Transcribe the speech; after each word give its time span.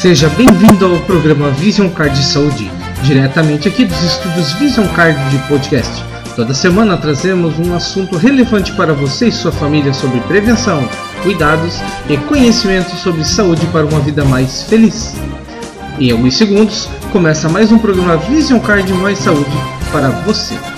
Seja 0.00 0.28
bem-vindo 0.28 0.84
ao 0.84 1.00
programa 1.00 1.50
Vision 1.52 1.88
Card 1.88 2.14
de 2.14 2.24
Saúde, 2.26 2.70
diretamente 3.02 3.66
aqui 3.66 3.86
dos 3.86 4.00
estúdios 4.02 4.52
Vision 4.52 4.86
Card 4.88 5.18
de 5.30 5.38
Podcast. 5.48 6.04
Toda 6.36 6.52
semana 6.52 6.98
trazemos 6.98 7.58
um 7.58 7.74
assunto 7.74 8.18
relevante 8.18 8.72
para 8.72 8.92
você 8.92 9.28
e 9.28 9.32
sua 9.32 9.50
família 9.50 9.94
sobre 9.94 10.20
prevenção, 10.20 10.86
cuidados 11.22 11.80
e 12.10 12.18
conhecimento 12.18 12.94
sobre 12.96 13.24
saúde 13.24 13.66
para 13.68 13.86
uma 13.86 14.00
vida 14.00 14.22
mais 14.22 14.64
feliz. 14.64 15.14
Em 15.98 16.10
alguns 16.12 16.36
segundos, 16.36 16.90
começa 17.10 17.48
mais 17.48 17.72
um 17.72 17.78
programa 17.78 18.18
Vision 18.18 18.60
Card 18.60 18.92
Mais 18.92 19.18
Saúde 19.18 19.56
para 19.90 20.10
você. 20.10 20.75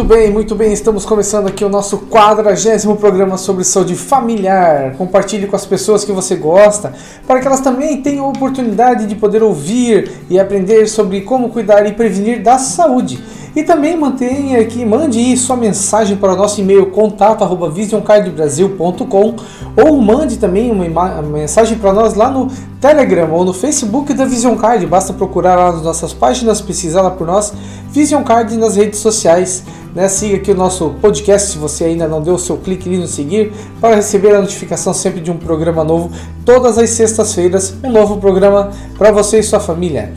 Muito 0.00 0.14
bem, 0.14 0.30
muito 0.30 0.54
bem. 0.54 0.72
Estamos 0.72 1.04
começando 1.04 1.46
aqui 1.46 1.62
o 1.62 1.68
nosso 1.68 1.98
quadragésimo 2.06 2.96
programa 2.96 3.36
sobre 3.36 3.64
saúde 3.64 3.94
familiar. 3.94 4.94
Compartilhe 4.96 5.46
com 5.46 5.54
as 5.54 5.66
pessoas 5.66 6.06
que 6.06 6.10
você 6.10 6.36
gosta, 6.36 6.94
para 7.26 7.38
que 7.38 7.46
elas 7.46 7.60
também 7.60 8.00
tenham 8.00 8.24
a 8.24 8.30
oportunidade 8.30 9.06
de 9.06 9.14
poder 9.14 9.42
ouvir 9.42 10.10
e 10.30 10.40
aprender 10.40 10.86
sobre 10.86 11.20
como 11.20 11.50
cuidar 11.50 11.86
e 11.86 11.92
prevenir 11.92 12.42
da 12.42 12.56
saúde. 12.56 13.22
E 13.54 13.62
também 13.64 13.96
mantenha 13.96 14.60
aqui, 14.60 14.84
mande 14.84 15.36
sua 15.36 15.56
mensagem 15.56 16.16
para 16.16 16.34
o 16.34 16.36
nosso 16.36 16.60
e-mail 16.60 16.86
contato@visioncardbrasil.com 16.86 19.34
ou 19.76 20.00
mande 20.00 20.36
também 20.36 20.70
uma 20.70 21.20
mensagem 21.22 21.76
para 21.76 21.92
nós 21.92 22.14
lá 22.14 22.30
no 22.30 22.46
Telegram 22.80 23.32
ou 23.32 23.44
no 23.44 23.52
Facebook 23.52 24.14
da 24.14 24.24
Vision 24.24 24.54
Card. 24.56 24.86
Basta 24.86 25.12
procurar 25.12 25.56
lá 25.56 25.72
nas 25.72 25.82
nossas 25.82 26.12
páginas, 26.12 26.60
pesquisar 26.60 27.02
lá 27.02 27.10
por 27.10 27.26
nós, 27.26 27.52
Vision 27.90 28.22
Card 28.22 28.56
nas 28.56 28.76
redes 28.76 29.00
sociais. 29.00 29.64
Né? 29.94 30.08
Siga 30.08 30.36
aqui 30.36 30.50
o 30.52 30.54
nosso 30.54 30.90
podcast 31.00 31.50
se 31.50 31.58
você 31.58 31.84
ainda 31.84 32.06
não 32.06 32.22
deu 32.22 32.34
o 32.34 32.38
seu 32.38 32.56
clique 32.56 32.88
ali 32.88 32.98
no 32.98 33.08
seguir 33.08 33.52
para 33.80 33.96
receber 33.96 34.32
a 34.34 34.40
notificação 34.40 34.94
sempre 34.94 35.20
de 35.20 35.32
um 35.32 35.36
programa 35.36 35.82
novo. 35.82 36.12
Todas 36.44 36.78
as 36.78 36.90
sextas-feiras, 36.90 37.74
um 37.82 37.90
novo 37.90 38.18
programa 38.18 38.70
para 38.96 39.10
você 39.10 39.40
e 39.40 39.42
sua 39.42 39.58
família. 39.58 40.12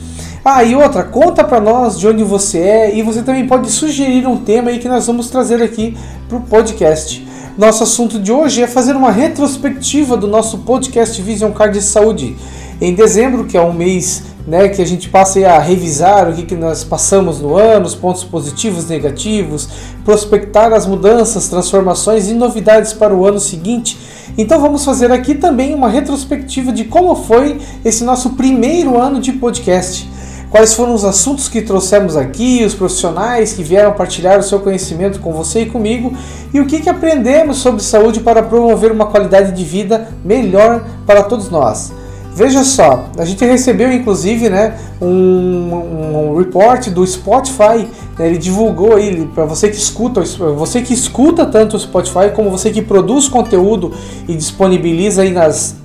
Ah, 0.45 0.61
e 0.61 0.75
outra, 0.75 1.05
conta 1.05 1.41
para 1.41 1.61
nós 1.61 1.97
de 1.97 2.05
onde 2.05 2.21
você 2.21 2.59
é 2.59 2.97
e 2.97 3.01
você 3.01 3.21
também 3.21 3.47
pode 3.47 3.71
sugerir 3.71 4.27
um 4.27 4.35
tema 4.35 4.71
aí 4.71 4.77
que 4.77 4.89
nós 4.89 5.07
vamos 5.07 5.29
trazer 5.29 5.63
aqui 5.63 5.97
para 6.27 6.37
o 6.37 6.41
podcast. 6.41 7.25
Nosso 7.57 7.83
assunto 7.83 8.19
de 8.19 8.29
hoje 8.29 8.61
é 8.61 8.67
fazer 8.67 8.93
uma 8.93 9.09
retrospectiva 9.09 10.17
do 10.17 10.27
nosso 10.27 10.57
podcast 10.57 11.21
Vision 11.21 11.53
Card 11.53 11.79
de 11.79 11.85
Saúde. 11.85 12.35
Em 12.81 12.93
dezembro, 12.93 13.45
que 13.45 13.55
é 13.55 13.61
um 13.61 13.71
mês 13.71 14.23
né, 14.45 14.67
que 14.67 14.81
a 14.81 14.85
gente 14.85 15.07
passa 15.07 15.39
a 15.47 15.59
revisar 15.59 16.29
o 16.29 16.33
que, 16.33 16.43
que 16.43 16.55
nós 16.55 16.83
passamos 16.83 17.39
no 17.39 17.55
ano, 17.55 17.85
os 17.85 17.95
pontos 17.95 18.25
positivos, 18.25 18.89
negativos, 18.89 19.69
prospectar 20.03 20.73
as 20.73 20.85
mudanças, 20.85 21.47
transformações 21.47 22.27
e 22.27 22.33
novidades 22.33 22.91
para 22.91 23.15
o 23.15 23.25
ano 23.25 23.39
seguinte. 23.39 23.97
Então 24.37 24.59
vamos 24.59 24.83
fazer 24.83 25.09
aqui 25.09 25.35
também 25.35 25.73
uma 25.73 25.87
retrospectiva 25.87 26.73
de 26.73 26.83
como 26.83 27.15
foi 27.15 27.61
esse 27.85 28.03
nosso 28.03 28.31
primeiro 28.31 28.99
ano 28.99 29.21
de 29.21 29.31
podcast 29.31 30.11
quais 30.53 30.75
foram 30.75 30.93
os 30.93 31.03
assuntos 31.03 31.49
que 31.49 31.63
trouxemos 31.63 32.15
aqui, 32.15 32.63
os 32.63 32.75
profissionais 32.75 33.53
que 33.53 33.63
vieram 33.63 33.91
partilhar 33.93 34.37
o 34.37 34.43
seu 34.43 34.59
conhecimento 34.59 35.19
com 35.19 35.33
você 35.33 35.61
e 35.61 35.65
comigo 35.65 36.15
e 36.53 36.59
o 36.59 36.67
que, 36.67 36.79
que 36.79 36.87
aprendemos 36.87 37.57
sobre 37.57 37.81
saúde 37.81 38.19
para 38.19 38.43
promover 38.43 38.91
uma 38.91 39.07
qualidade 39.07 39.51
de 39.51 39.63
vida 39.63 40.09
melhor 40.23 40.85
para 41.07 41.23
todos 41.23 41.49
nós. 41.49 41.91
Veja 42.35 42.63
só, 42.63 43.09
a 43.17 43.25
gente 43.25 43.43
recebeu 43.43 43.91
inclusive 43.91 44.47
né, 44.47 44.77
um, 45.01 46.27
um 46.27 46.37
report 46.37 46.89
do 46.89 47.05
Spotify, 47.05 47.87
né, 48.19 48.27
ele 48.27 48.37
divulgou 48.37 48.93
aí 48.93 49.27
para 49.33 49.45
você 49.45 49.69
que 49.69 49.77
escuta, 49.77 50.21
você 50.21 50.83
que 50.83 50.93
escuta 50.93 51.47
tanto 51.47 51.75
o 51.77 51.79
Spotify 51.79 52.29
como 52.31 52.51
você 52.51 52.69
que 52.69 52.83
produz 52.83 53.27
conteúdo 53.27 53.91
e 54.27 54.35
disponibiliza 54.35 55.23
aí 55.23 55.31
nas 55.31 55.81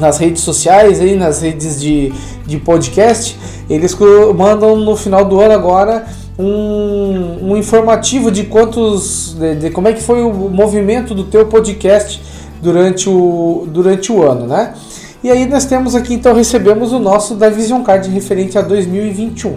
nas 0.00 0.18
redes 0.18 0.42
sociais, 0.42 1.00
aí 1.00 1.14
nas 1.14 1.42
redes 1.42 1.80
de, 1.80 2.12
de 2.46 2.56
podcast, 2.58 3.38
eles 3.70 3.96
mandam 4.36 4.76
no 4.76 4.96
final 4.96 5.24
do 5.24 5.40
ano 5.40 5.54
agora 5.54 6.04
um, 6.36 7.52
um 7.52 7.56
informativo 7.56 8.30
de 8.30 8.44
quantos, 8.44 9.34
de, 9.38 9.54
de, 9.54 9.70
como 9.70 9.86
é 9.86 9.92
que 9.92 10.02
foi 10.02 10.22
o 10.22 10.32
movimento 10.48 11.14
do 11.14 11.24
teu 11.24 11.46
podcast 11.46 12.20
durante 12.60 13.08
o, 13.08 13.68
durante 13.68 14.10
o 14.10 14.22
ano, 14.22 14.46
né? 14.46 14.74
E 15.22 15.30
aí 15.30 15.46
nós 15.46 15.66
temos 15.66 15.94
aqui, 15.94 16.14
então 16.14 16.34
recebemos 16.34 16.92
o 16.92 16.98
nosso 16.98 17.34
da 17.34 17.48
Vision 17.48 17.82
Card 17.82 18.08
referente 18.10 18.58
a 18.58 18.62
2021. 18.62 19.56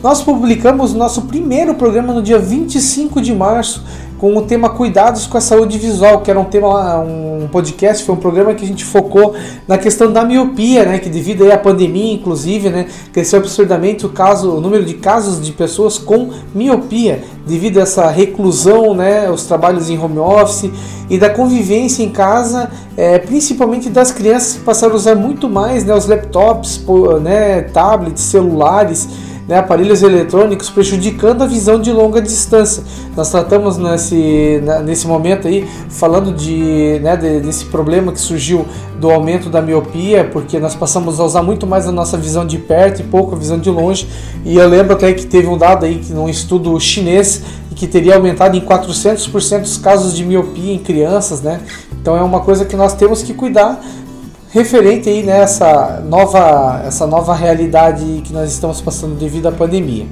Nós 0.00 0.22
publicamos 0.22 0.94
nosso 0.94 1.22
primeiro 1.22 1.74
programa 1.74 2.12
no 2.12 2.22
dia 2.22 2.38
25 2.38 3.20
de 3.20 3.34
março 3.34 3.82
com 4.16 4.36
o 4.36 4.42
tema 4.42 4.70
Cuidados 4.70 5.26
com 5.26 5.36
a 5.36 5.40
Saúde 5.40 5.76
Visual, 5.76 6.20
que 6.20 6.30
era 6.30 6.38
um 6.38 6.44
tema, 6.44 6.98
um 7.00 7.48
podcast, 7.50 8.04
foi 8.04 8.14
um 8.14 8.18
programa 8.18 8.54
que 8.54 8.64
a 8.64 8.66
gente 8.66 8.84
focou 8.84 9.34
na 9.66 9.76
questão 9.76 10.12
da 10.12 10.24
miopia, 10.24 10.84
né, 10.84 10.98
que 10.98 11.08
devido 11.08 11.50
à 11.50 11.58
pandemia, 11.58 12.14
inclusive, 12.14 12.70
né, 12.70 12.86
cresceu 13.12 13.40
absurdamente 13.40 14.06
o 14.06 14.08
caso, 14.08 14.52
o 14.52 14.60
número 14.60 14.84
de 14.84 14.94
casos 14.94 15.44
de 15.44 15.50
pessoas 15.50 15.98
com 15.98 16.30
miopia, 16.54 17.22
devido 17.46 17.78
a 17.78 17.82
essa 17.82 18.08
reclusão, 18.08 18.94
né, 18.94 19.28
os 19.28 19.44
trabalhos 19.44 19.90
em 19.90 19.98
home 19.98 20.18
office 20.18 20.70
e 21.10 21.18
da 21.18 21.30
convivência 21.30 22.04
em 22.04 22.10
casa, 22.10 22.70
é, 22.96 23.18
principalmente 23.18 23.88
das 23.88 24.12
crianças 24.12 24.54
que 24.54 24.60
passaram 24.60 24.92
a 24.92 24.96
usar 24.96 25.16
muito 25.16 25.48
mais, 25.48 25.84
né, 25.84 25.94
os 25.94 26.06
laptops, 26.06 26.84
né, 27.20 27.62
tablets, 27.62 28.22
celulares, 28.22 29.08
né, 29.48 29.56
aparelhos 29.56 30.02
eletrônicos 30.02 30.68
prejudicando 30.68 31.42
a 31.42 31.46
visão 31.46 31.80
de 31.80 31.90
longa 31.90 32.20
distância. 32.20 32.84
Nós 33.16 33.30
tratamos 33.30 33.78
nesse, 33.78 34.62
nesse 34.84 35.06
momento 35.06 35.48
aí 35.48 35.66
falando 35.88 36.32
de, 36.32 37.00
né, 37.02 37.16
de, 37.16 37.40
desse 37.40 37.64
problema 37.64 38.12
que 38.12 38.20
surgiu 38.20 38.66
do 39.00 39.10
aumento 39.10 39.48
da 39.48 39.62
miopia, 39.62 40.24
porque 40.30 40.58
nós 40.58 40.74
passamos 40.74 41.18
a 41.18 41.24
usar 41.24 41.42
muito 41.42 41.66
mais 41.66 41.88
a 41.88 41.92
nossa 41.92 42.18
visão 42.18 42.46
de 42.46 42.58
perto 42.58 43.00
e 43.00 43.04
pouco 43.04 43.34
a 43.34 43.38
visão 43.38 43.58
de 43.58 43.70
longe. 43.70 44.06
E 44.44 44.56
eu 44.56 44.68
lembro 44.68 44.92
até 44.92 45.12
que 45.14 45.24
teve 45.24 45.48
um 45.48 45.56
dado 45.56 45.86
aí 45.86 46.04
num 46.10 46.28
estudo 46.28 46.78
chinês 46.78 47.42
que 47.74 47.86
teria 47.86 48.16
aumentado 48.16 48.56
em 48.56 48.60
400% 48.60 49.62
os 49.62 49.76
casos 49.78 50.14
de 50.14 50.24
miopia 50.24 50.74
em 50.74 50.78
crianças, 50.78 51.40
né? 51.40 51.60
Então 51.92 52.16
é 52.16 52.22
uma 52.22 52.40
coisa 52.40 52.64
que 52.64 52.74
nós 52.74 52.92
temos 52.94 53.22
que 53.22 53.32
cuidar 53.32 53.80
referente 54.50 55.08
aí 55.08 55.22
nessa 55.22 56.02
nova, 56.08 56.82
essa 56.86 57.06
nova 57.06 57.34
realidade 57.34 58.22
que 58.24 58.32
nós 58.32 58.50
estamos 58.52 58.80
passando 58.80 59.14
devido 59.14 59.46
à 59.46 59.52
pandemia. 59.52 60.06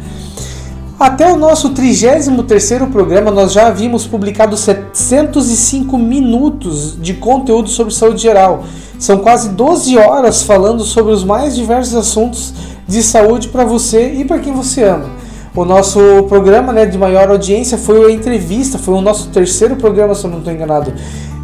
Até 0.99 1.31
o 1.31 1.37
nosso 1.37 1.75
33º 1.75 2.91
programa 2.91 3.31
nós 3.31 3.53
já 3.53 3.67
havíamos 3.67 4.07
publicado 4.07 4.57
705 4.57 5.99
minutos 5.99 6.97
de 7.01 7.15
conteúdo 7.15 7.69
sobre 7.69 7.93
saúde 7.93 8.23
geral. 8.23 8.65
São 8.99 9.19
quase 9.19 9.51
12 9.51 9.99
horas 9.99 10.43
falando 10.43 10.83
sobre 10.85 11.13
os 11.13 11.23
mais 11.23 11.55
diversos 11.55 11.95
assuntos 11.95 12.55
de 12.89 13.03
saúde 13.03 13.49
para 13.49 13.65
você 13.65 14.15
e 14.15 14.25
para 14.25 14.39
quem 14.39 14.55
você 14.55 14.85
ama. 14.85 15.11
O 15.55 15.65
nosso 15.65 15.99
programa 16.29 16.73
né, 16.73 16.85
de 16.85 16.99
maior 16.99 17.31
audiência 17.31 17.77
foi 17.79 18.11
a 18.11 18.15
entrevista, 18.15 18.79
foi 18.79 18.95
o 18.95 19.01
nosso 19.01 19.29
terceiro 19.31 19.77
programa, 19.77 20.15
se 20.15 20.25
eu 20.25 20.31
não 20.31 20.39
estou 20.39 20.53
enganado, 20.53 20.93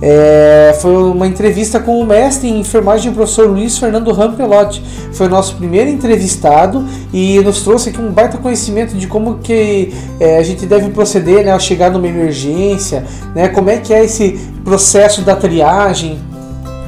é, 0.05 0.77
foi 0.83 0.97
uma 0.97 1.29
entrevista 1.29 1.79
com 1.79 2.01
o 2.01 2.05
mestre 2.05 2.49
em 2.49 2.59
enfermagem, 2.59 3.13
o 3.13 3.15
professor 3.15 3.49
Luiz 3.49 3.79
Fernando 3.79 4.11
Rampelotti. 4.11 4.83
Foi 5.13 5.29
o 5.29 5.31
nosso 5.31 5.55
primeiro 5.55 5.89
entrevistado 5.89 6.85
e 7.13 7.39
nos 7.39 7.63
trouxe 7.63 7.91
aqui 7.91 8.01
um 8.01 8.11
baita 8.11 8.37
conhecimento 8.37 8.97
de 8.97 9.07
como 9.07 9.39
que 9.39 9.95
é, 10.19 10.39
a 10.39 10.43
gente 10.43 10.67
deve 10.67 10.91
proceder 10.91 11.45
né, 11.45 11.53
ao 11.53 11.61
chegar 11.61 11.89
numa 11.89 12.09
emergência, 12.09 13.05
né, 13.33 13.49
como 13.49 13.71
é 13.71 13.77
que 13.77 13.95
é 13.95 14.05
esse 14.05 14.41
processo 14.65 15.23
da 15.23 15.37
triagem, 15.37 16.19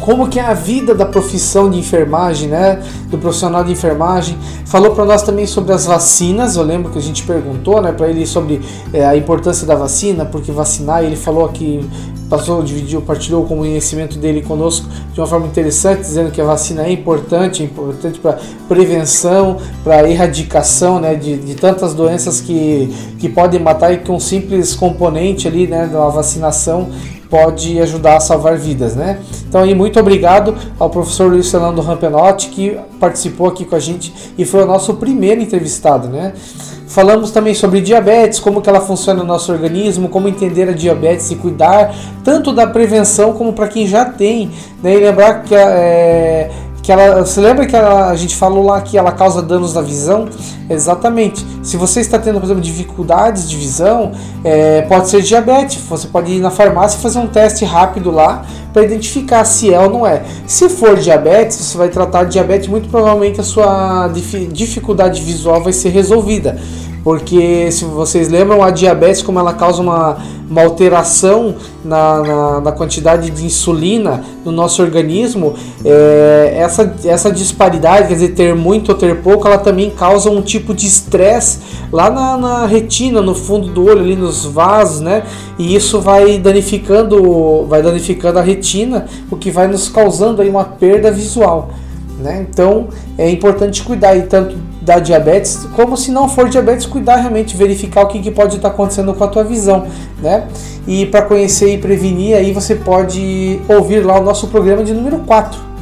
como 0.04 0.28
que 0.28 0.38
é 0.38 0.42
a 0.42 0.52
vida 0.52 0.94
da 0.94 1.06
profissão 1.06 1.70
de 1.70 1.78
enfermagem, 1.78 2.48
né, 2.48 2.82
do 3.08 3.16
profissional 3.16 3.64
de 3.64 3.72
enfermagem. 3.72 4.36
Falou 4.66 4.90
para 4.90 5.04
nós 5.04 5.22
também 5.22 5.46
sobre 5.46 5.72
as 5.72 5.86
vacinas. 5.86 6.56
Eu 6.56 6.62
lembro 6.62 6.92
que 6.92 6.98
a 6.98 7.02
gente 7.02 7.22
perguntou, 7.22 7.80
né, 7.80 7.90
para 7.90 8.08
ele 8.08 8.26
sobre 8.26 8.60
é, 8.92 9.02
a 9.06 9.16
importância 9.16 9.66
da 9.66 9.74
vacina, 9.74 10.26
porque 10.26 10.52
vacinar. 10.52 11.02
Ele 11.02 11.16
falou 11.16 11.48
que 11.48 11.88
passou, 12.28 12.62
dividiu, 12.62 13.02
partilhou 13.02 13.44
o 13.44 13.46
conhecimento 13.46 14.18
dele 14.18 14.42
conosco 14.42 14.88
de 15.12 15.20
uma 15.20 15.26
forma 15.26 15.46
interessante, 15.46 16.00
dizendo 16.00 16.30
que 16.30 16.40
a 16.40 16.44
vacina 16.44 16.84
é 16.84 16.90
importante, 16.90 17.62
é 17.62 17.66
importante 17.66 18.18
para 18.18 18.38
prevenção, 18.68 19.58
para 19.82 20.08
erradicação, 20.08 21.00
né, 21.00 21.14
de, 21.14 21.36
de 21.36 21.54
tantas 21.54 21.94
doenças 21.94 22.40
que, 22.40 22.92
que 23.18 23.28
podem 23.28 23.60
matar 23.60 23.92
e 23.92 23.98
que 23.98 24.10
um 24.10 24.20
simples 24.20 24.74
componente 24.74 25.46
ali, 25.46 25.66
né, 25.66 25.86
da 25.86 26.08
vacinação 26.08 26.88
pode 27.34 27.80
ajudar 27.80 28.18
a 28.18 28.20
salvar 28.20 28.56
vidas, 28.56 28.94
né? 28.94 29.18
Então 29.48 29.60
aí 29.60 29.74
muito 29.74 29.98
obrigado 29.98 30.54
ao 30.78 30.88
professor 30.88 31.28
Luiz 31.28 31.50
Fernando 31.50 31.80
Rampenotti 31.80 32.48
que 32.48 32.78
participou 33.00 33.48
aqui 33.48 33.64
com 33.64 33.74
a 33.74 33.80
gente 33.80 34.14
e 34.38 34.44
foi 34.44 34.62
o 34.62 34.66
nosso 34.66 34.94
primeiro 34.94 35.40
entrevistado, 35.40 36.06
né? 36.06 36.32
Falamos 36.86 37.32
também 37.32 37.52
sobre 37.52 37.80
diabetes, 37.80 38.38
como 38.38 38.62
que 38.62 38.68
ela 38.68 38.80
funciona 38.80 39.20
no 39.20 39.26
nosso 39.26 39.50
organismo, 39.50 40.08
como 40.08 40.28
entender 40.28 40.68
a 40.68 40.72
diabetes 40.72 41.28
e 41.32 41.34
cuidar 41.34 41.92
tanto 42.22 42.52
da 42.52 42.68
prevenção 42.68 43.32
como 43.32 43.52
para 43.52 43.66
quem 43.66 43.84
já 43.84 44.04
tem, 44.04 44.52
né? 44.80 44.94
E 44.94 45.00
lembrar 45.00 45.42
que 45.42 45.56
é, 45.56 46.52
que 46.84 46.92
ela, 46.92 47.24
você 47.24 47.40
lembra 47.40 47.64
que 47.64 47.74
ela, 47.74 48.10
a 48.10 48.14
gente 48.14 48.36
falou 48.36 48.66
lá 48.66 48.78
que 48.82 48.98
ela 48.98 49.10
causa 49.10 49.40
danos 49.40 49.72
na 49.72 49.80
visão? 49.80 50.28
Exatamente. 50.68 51.42
Se 51.62 51.78
você 51.78 52.00
está 52.00 52.18
tendo, 52.18 52.38
por 52.38 52.44
exemplo, 52.44 52.62
dificuldades 52.62 53.48
de 53.48 53.56
visão, 53.56 54.12
é, 54.44 54.82
pode 54.82 55.08
ser 55.08 55.22
diabetes. 55.22 55.82
Você 55.88 56.06
pode 56.06 56.30
ir 56.30 56.40
na 56.40 56.50
farmácia 56.50 56.98
e 56.98 57.00
fazer 57.00 57.20
um 57.20 57.26
teste 57.26 57.64
rápido 57.64 58.10
lá 58.10 58.44
para 58.70 58.82
identificar 58.82 59.46
se 59.46 59.72
é 59.72 59.80
ou 59.80 59.88
não 59.88 60.06
é. 60.06 60.24
Se 60.46 60.68
for 60.68 60.98
diabetes, 60.98 61.56
você 61.56 61.78
vai 61.78 61.88
tratar 61.88 62.24
diabetes, 62.24 62.68
muito 62.68 62.90
provavelmente 62.90 63.40
a 63.40 63.44
sua 63.44 64.10
dificuldade 64.52 65.22
visual 65.22 65.62
vai 65.62 65.72
ser 65.72 65.88
resolvida 65.88 66.60
porque 67.04 67.70
se 67.70 67.84
vocês 67.84 68.30
lembram, 68.30 68.62
a 68.62 68.70
diabetes, 68.70 69.20
como 69.20 69.38
ela 69.38 69.52
causa 69.52 69.82
uma, 69.82 70.16
uma 70.48 70.62
alteração 70.62 71.54
na, 71.84 72.22
na, 72.22 72.60
na 72.62 72.72
quantidade 72.72 73.30
de 73.30 73.44
insulina 73.44 74.24
no 74.42 74.50
nosso 74.50 74.82
organismo, 74.82 75.52
é, 75.84 76.54
essa, 76.56 76.94
essa 77.04 77.30
disparidade, 77.30 78.08
quer 78.08 78.14
dizer, 78.14 78.28
ter 78.30 78.54
muito 78.54 78.88
ou 78.88 78.94
ter 78.94 79.20
pouco, 79.20 79.46
ela 79.46 79.58
também 79.58 79.90
causa 79.90 80.30
um 80.30 80.40
tipo 80.40 80.72
de 80.72 80.86
estresse 80.86 81.58
lá 81.92 82.08
na, 82.08 82.38
na 82.38 82.66
retina, 82.66 83.20
no 83.20 83.34
fundo 83.34 83.68
do 83.68 83.84
olho, 83.84 84.00
ali 84.00 84.16
nos 84.16 84.46
vasos, 84.46 85.02
né? 85.02 85.24
E 85.58 85.74
isso 85.74 86.00
vai 86.00 86.38
danificando, 86.38 87.66
vai 87.66 87.82
danificando 87.82 88.38
a 88.38 88.42
retina, 88.42 89.04
o 89.30 89.36
que 89.36 89.50
vai 89.50 89.68
nos 89.68 89.90
causando 89.90 90.40
aí 90.40 90.48
uma 90.48 90.64
perda 90.64 91.10
visual. 91.10 91.68
Né? 92.24 92.46
Então 92.48 92.88
é 93.18 93.28
importante 93.28 93.82
cuidar 93.82 94.18
tanto 94.22 94.56
da 94.80 94.98
diabetes, 94.98 95.68
como 95.76 95.94
se 95.94 96.10
não 96.10 96.26
for 96.26 96.48
diabetes, 96.48 96.86
cuidar 96.86 97.16
realmente, 97.16 97.54
verificar 97.54 98.04
o 98.04 98.06
que, 98.08 98.18
que 98.18 98.30
pode 98.30 98.56
estar 98.56 98.68
acontecendo 98.68 99.12
com 99.12 99.24
a 99.24 99.28
tua 99.28 99.44
visão, 99.44 99.86
né? 100.22 100.48
E 100.86 101.04
para 101.04 101.20
conhecer 101.20 101.74
e 101.74 101.78
prevenir, 101.78 102.34
aí 102.34 102.50
você 102.50 102.76
pode 102.76 103.60
ouvir 103.68 104.00
lá 104.00 104.18
o 104.18 104.24
nosso 104.24 104.48
programa 104.48 104.82
de 104.82 104.94
número 104.94 105.18
4 105.18 105.73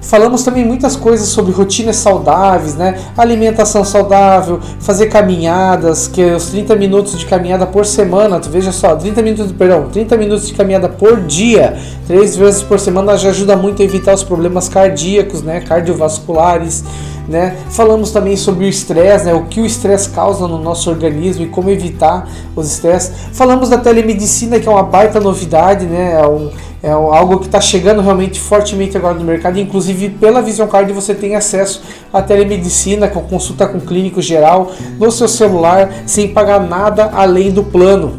Falamos 0.00 0.42
também 0.42 0.64
muitas 0.64 0.96
coisas 0.96 1.28
sobre 1.28 1.52
rotinas 1.52 1.96
saudáveis, 1.96 2.74
né? 2.74 2.98
Alimentação 3.16 3.84
saudável, 3.84 4.58
fazer 4.80 5.06
caminhadas, 5.06 6.08
que 6.08 6.22
é 6.22 6.34
os 6.34 6.46
30 6.46 6.74
minutos 6.76 7.18
de 7.18 7.26
caminhada 7.26 7.66
por 7.66 7.84
semana, 7.84 8.40
tu 8.40 8.48
veja 8.48 8.72
só, 8.72 8.96
30 8.96 9.22
minutos, 9.22 9.52
perdão, 9.52 9.88
30 9.92 10.16
minutos 10.16 10.46
de 10.46 10.54
caminhada 10.54 10.88
por 10.88 11.20
dia, 11.20 11.76
três 12.06 12.36
vezes 12.36 12.62
por 12.62 12.80
semana 12.80 13.16
já 13.16 13.28
ajuda 13.28 13.56
muito 13.56 13.82
a 13.82 13.84
evitar 13.84 14.14
os 14.14 14.24
problemas 14.24 14.68
cardíacos, 14.68 15.42
né? 15.42 15.60
Cardiovasculares. 15.60 16.82
Né? 17.28 17.56
Falamos 17.70 18.10
também 18.10 18.36
sobre 18.36 18.64
o 18.64 18.68
estresse, 18.68 19.26
né? 19.26 19.34
o 19.34 19.44
que 19.44 19.60
o 19.60 19.66
estresse 19.66 20.10
causa 20.10 20.48
no 20.48 20.58
nosso 20.58 20.90
organismo 20.90 21.44
e 21.44 21.48
como 21.48 21.70
evitar 21.70 22.28
os 22.56 22.72
estresses. 22.72 23.12
Falamos 23.32 23.68
da 23.68 23.78
telemedicina, 23.78 24.58
que 24.58 24.66
é 24.66 24.70
uma 24.70 24.82
baita 24.82 25.20
novidade, 25.20 25.86
né? 25.86 26.14
é, 26.20 26.26
um, 26.26 26.50
é 26.82 26.90
algo 26.90 27.38
que 27.38 27.46
está 27.46 27.60
chegando 27.60 28.00
realmente 28.00 28.40
fortemente 28.40 28.96
agora 28.96 29.14
no 29.14 29.24
mercado. 29.24 29.58
Inclusive, 29.58 30.10
pela 30.10 30.40
Vision 30.40 30.66
Card, 30.66 30.92
você 30.92 31.14
tem 31.14 31.36
acesso 31.36 31.82
à 32.12 32.22
telemedicina, 32.22 33.06
com 33.06 33.20
consulta 33.20 33.66
com 33.66 33.78
clínico 33.78 34.22
geral, 34.22 34.72
no 34.98 35.10
seu 35.10 35.28
celular, 35.28 35.92
sem 36.06 36.28
pagar 36.28 36.60
nada 36.60 37.10
além 37.12 37.50
do 37.50 37.62
plano 37.62 38.18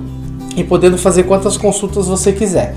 e 0.55 0.63
podendo 0.63 0.97
fazer 0.97 1.23
quantas 1.23 1.57
consultas 1.57 2.07
você 2.07 2.31
quiser. 2.31 2.75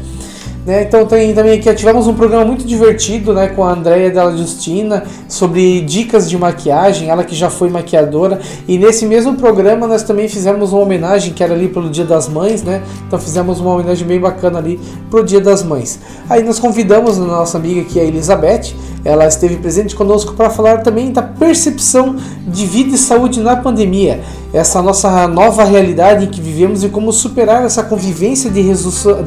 Né? 0.67 0.85
Então 0.85 1.05
tem 1.07 1.35
também 1.35 1.59
aqui, 1.59 1.73
tivemos 1.75 2.07
um 2.07 2.15
programa 2.15 2.45
muito 2.45 2.65
divertido 2.67 3.35
né, 3.35 3.49
com 3.49 3.63
a 3.65 3.73
Andrea 3.73 4.11
Della 4.11 4.35
Justina 4.37 5.05
sobre 5.29 5.83
dicas 5.83 6.29
de 6.29 6.39
maquiagem, 6.39 7.11
ela 7.11 7.23
que 7.23 7.35
já 7.35 7.51
foi 7.51 7.69
maquiadora. 7.69 8.41
E 8.67 8.79
nesse 8.79 9.05
mesmo 9.05 9.35
programa 9.35 9.87
nós 9.87 10.03
também 10.03 10.29
fizemos 10.29 10.73
uma 10.73 10.83
homenagem 10.83 11.35
que 11.35 11.45
era 11.45 11.53
ali 11.53 11.69
pelo 11.69 11.91
Dia 11.91 12.05
das 12.05 12.29
Mães, 12.29 12.63
né? 12.63 12.83
Então 13.07 13.19
fizemos 13.19 13.61
uma 13.61 13.75
homenagem 13.75 14.07
bem 14.07 14.19
bacana 14.19 14.59
ali 14.59 14.81
pro 15.11 15.23
Dia 15.23 15.41
das 15.41 15.63
Mães. 15.63 16.01
Aí 16.31 16.43
nós 16.43 16.59
convidamos 16.59 17.19
a 17.19 17.25
nossa 17.25 17.59
amiga 17.59 17.83
aqui, 17.83 18.01
a 18.01 18.05
Elizabeth, 18.05 18.75
ela 19.05 19.27
esteve 19.27 19.57
presente 19.57 19.95
conosco 19.95 20.33
para 20.33 20.49
falar 20.49 20.79
também 20.79 21.13
da 21.13 21.23
percepção 21.23 22.17
de 22.47 22.65
vida 22.67 22.95
e 22.95 22.99
saúde 22.99 23.41
na 23.41 23.57
pandemia, 23.57 24.21
essa 24.53 24.81
nossa 24.81 25.29
nova 25.29 25.65
realidade 25.65 26.25
em 26.25 26.29
que 26.29 26.41
vivemos 26.41 26.83
e 26.83 26.89
como 26.89 27.13
superar 27.13 27.65
essa 27.65 27.83
convivência 27.83 28.51
de, 28.51 28.63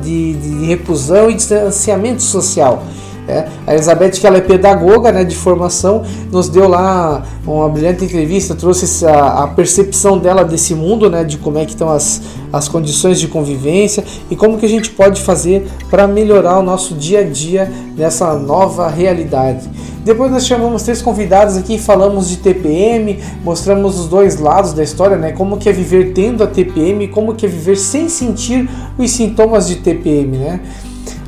de, 0.02 0.34
de 0.34 0.66
reclusão 0.66 1.30
e 1.30 1.36
distanciamento 1.36 2.24
social. 2.24 2.84
É, 3.28 3.46
a 3.68 3.74
Elizabeth, 3.74 4.12
que 4.12 4.26
ela 4.26 4.38
é 4.38 4.42
pedagoga 4.42 5.12
né, 5.12 5.26
de 5.26 5.36
formação, 5.36 6.02
nos 6.32 6.48
deu 6.48 6.66
lá 6.70 7.24
uma 7.46 7.68
brilhante 7.68 8.06
entrevista, 8.06 8.56
trouxe 8.56 9.06
a, 9.06 9.48
percepção 9.48 10.18
dela 10.18 10.46
desse 10.46 10.74
mundo, 10.74 11.10
né, 11.10 11.26
de 11.26 11.38
como 11.38 11.58
é 11.58 11.66
que 11.66 11.72
estão 11.72 11.90
as, 11.90 12.22
as 12.58 12.68
condições 12.68 13.20
de 13.20 13.28
convivência 13.28 14.04
e 14.30 14.36
como 14.36 14.58
que 14.58 14.66
a 14.66 14.70
gente 14.70 14.90
pode 14.90 15.22
fazer 15.22 15.68
para 15.90 16.08
melhorar 16.08 16.60
o 16.60 16.64
nosso 16.64 16.96
dia 16.96 17.20
a 17.20 17.24
dia 17.24 17.72
nessa 17.96 18.34
nova 18.34 18.90
realidade. 18.90 19.70
Depois 20.04 20.32
nós 20.32 20.48
chamamos 20.48 20.84
três 20.84 21.02
convidados 21.02 21.58
aqui, 21.58 21.78
falamos 21.78 22.30
de 22.30 22.38
TPM, 22.38 23.20
mostramos 23.44 24.00
os 24.00 24.08
dois 24.08 24.40
lados 24.40 24.72
da 24.72 24.82
história, 24.82 25.18
né? 25.18 25.34
Como 25.34 25.58
que 25.58 25.68
é 25.68 25.74
viver 25.74 26.14
tendo 26.14 26.44
a 26.44 26.48
TPM, 26.48 27.10
como 27.10 27.36
que 27.36 27.46
é 27.46 27.50
viver 27.50 27.76
sem 27.76 28.08
sentir 28.08 28.70
os 28.98 29.12
sintomas 29.12 29.68
de 29.68 29.76
TPM, 29.76 30.38
né? 30.38 30.62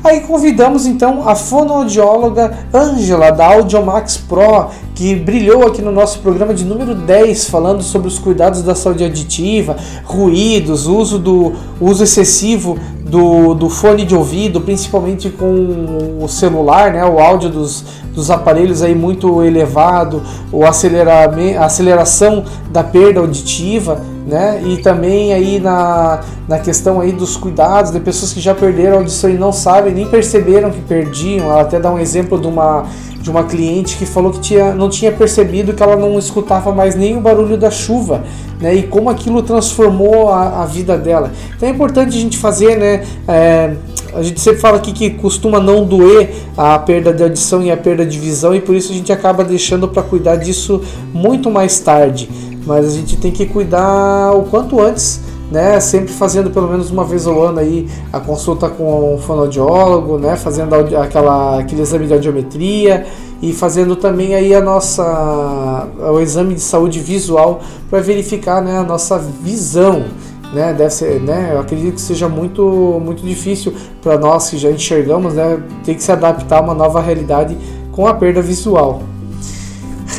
Aí 0.02 0.20
convidamos 0.20 0.86
então 0.86 1.28
a 1.28 1.34
fonoaudióloga 1.34 2.58
Ângela 2.72 3.30
da 3.30 3.46
Audiomax 3.46 4.16
Pro, 4.16 4.68
que 4.94 5.14
brilhou 5.14 5.66
aqui 5.66 5.82
no 5.82 5.92
nosso 5.92 6.20
programa 6.20 6.54
de 6.54 6.64
número 6.64 6.94
10, 6.94 7.48
falando 7.48 7.82
sobre 7.82 8.08
os 8.08 8.18
cuidados 8.18 8.62
da 8.62 8.74
saúde 8.74 9.04
aditiva, 9.04 9.76
ruídos, 10.04 10.86
uso 10.86 11.18
do 11.18 11.52
uso 11.80 12.04
excessivo 12.04 12.78
do, 13.10 13.54
do 13.54 13.68
fone 13.68 14.04
de 14.04 14.14
ouvido, 14.14 14.60
principalmente 14.60 15.28
com 15.30 16.18
o 16.22 16.28
celular, 16.28 16.92
né, 16.92 17.04
o 17.04 17.18
áudio 17.18 17.50
dos, 17.50 17.84
dos 18.14 18.30
aparelhos 18.30 18.82
aí 18.82 18.94
muito 18.94 19.42
elevado, 19.42 20.22
o 20.52 20.62
aceleração 20.64 22.44
da 22.70 22.84
perda 22.84 23.20
auditiva 23.20 24.00
né? 24.30 24.62
E 24.64 24.76
também 24.78 25.34
aí 25.34 25.58
na, 25.58 26.20
na 26.48 26.58
questão 26.58 27.00
aí 27.00 27.10
dos 27.10 27.36
cuidados 27.36 27.90
de 27.90 27.98
pessoas 27.98 28.32
que 28.32 28.40
já 28.40 28.54
perderam 28.54 28.94
a 28.94 28.98
audição 29.00 29.28
e 29.28 29.34
não 29.34 29.52
sabem, 29.52 29.92
nem 29.92 30.06
perceberam 30.06 30.70
que 30.70 30.80
perdiam. 30.80 31.50
Ela 31.50 31.62
até 31.62 31.80
dá 31.80 31.92
um 31.92 31.98
exemplo 31.98 32.40
de 32.40 32.46
uma, 32.46 32.86
de 33.20 33.28
uma 33.28 33.42
cliente 33.44 33.96
que 33.96 34.06
falou 34.06 34.30
que 34.30 34.38
tinha, 34.38 34.72
não 34.72 34.88
tinha 34.88 35.10
percebido 35.10 35.74
que 35.74 35.82
ela 35.82 35.96
não 35.96 36.16
escutava 36.18 36.72
mais 36.72 36.94
nem 36.94 37.16
o 37.16 37.20
barulho 37.20 37.58
da 37.58 37.70
chuva, 37.70 38.22
né? 38.60 38.74
E 38.74 38.84
como 38.84 39.10
aquilo 39.10 39.42
transformou 39.42 40.30
a, 40.30 40.62
a 40.62 40.66
vida 40.66 40.96
dela. 40.96 41.32
Então 41.56 41.68
é 41.68 41.72
importante 41.72 42.16
a 42.16 42.20
gente 42.20 42.38
fazer, 42.38 42.76
né? 42.76 43.04
É, 43.26 43.74
a 44.14 44.22
gente 44.22 44.40
sempre 44.40 44.60
fala 44.60 44.76
aqui 44.76 44.92
que 44.92 45.10
costuma 45.10 45.60
não 45.60 45.84
doer 45.84 46.30
a 46.56 46.78
perda 46.78 47.12
de 47.12 47.22
audição 47.22 47.62
e 47.62 47.70
a 47.70 47.76
perda 47.76 48.04
de 48.04 48.18
visão 48.18 48.54
e 48.54 48.60
por 48.60 48.74
isso 48.74 48.92
a 48.92 48.94
gente 48.94 49.12
acaba 49.12 49.44
deixando 49.44 49.86
para 49.86 50.02
cuidar 50.02 50.36
disso 50.36 50.82
muito 51.12 51.48
mais 51.48 51.78
tarde 51.78 52.28
mas 52.66 52.86
a 52.86 52.90
gente 52.90 53.16
tem 53.16 53.30
que 53.30 53.46
cuidar 53.46 54.32
o 54.32 54.44
quanto 54.44 54.80
antes, 54.80 55.20
né? 55.50 55.80
Sempre 55.80 56.12
fazendo 56.12 56.50
pelo 56.50 56.68
menos 56.68 56.90
uma 56.90 57.04
vez 57.04 57.26
ao 57.26 57.42
ano 57.42 57.58
aí 57.58 57.88
a 58.12 58.20
consulta 58.20 58.68
com 58.68 59.14
um 59.14 59.18
fonoaudiólogo, 59.18 60.18
né? 60.18 60.36
Fazendo 60.36 60.74
aquela, 60.74 61.58
aquele 61.58 61.82
exame 61.82 62.06
de 62.06 62.12
audiometria 62.12 63.06
e 63.42 63.52
fazendo 63.52 63.96
também 63.96 64.34
aí 64.34 64.54
a 64.54 64.60
nossa 64.60 65.88
o 65.98 66.20
exame 66.20 66.54
de 66.54 66.60
saúde 66.60 67.00
visual 67.00 67.60
para 67.88 68.00
verificar 68.00 68.62
né, 68.62 68.78
a 68.78 68.82
nossa 68.82 69.18
visão. 69.18 70.04
Né, 70.52 70.74
deve 70.74 70.90
ser, 70.90 71.20
né, 71.20 71.50
eu 71.52 71.60
acredito 71.60 71.94
que 71.94 72.00
seja 72.00 72.28
muito, 72.28 73.00
muito 73.00 73.24
difícil 73.24 73.72
para 74.02 74.18
nós 74.18 74.50
que 74.50 74.58
já 74.58 74.68
enxergamos, 74.68 75.34
né, 75.34 75.62
ter 75.84 75.94
que 75.94 76.02
se 76.02 76.10
adaptar 76.10 76.58
a 76.58 76.60
uma 76.60 76.74
nova 76.74 77.00
realidade 77.00 77.56
com 77.92 78.04
a 78.04 78.14
perda 78.14 78.42
visual. 78.42 79.00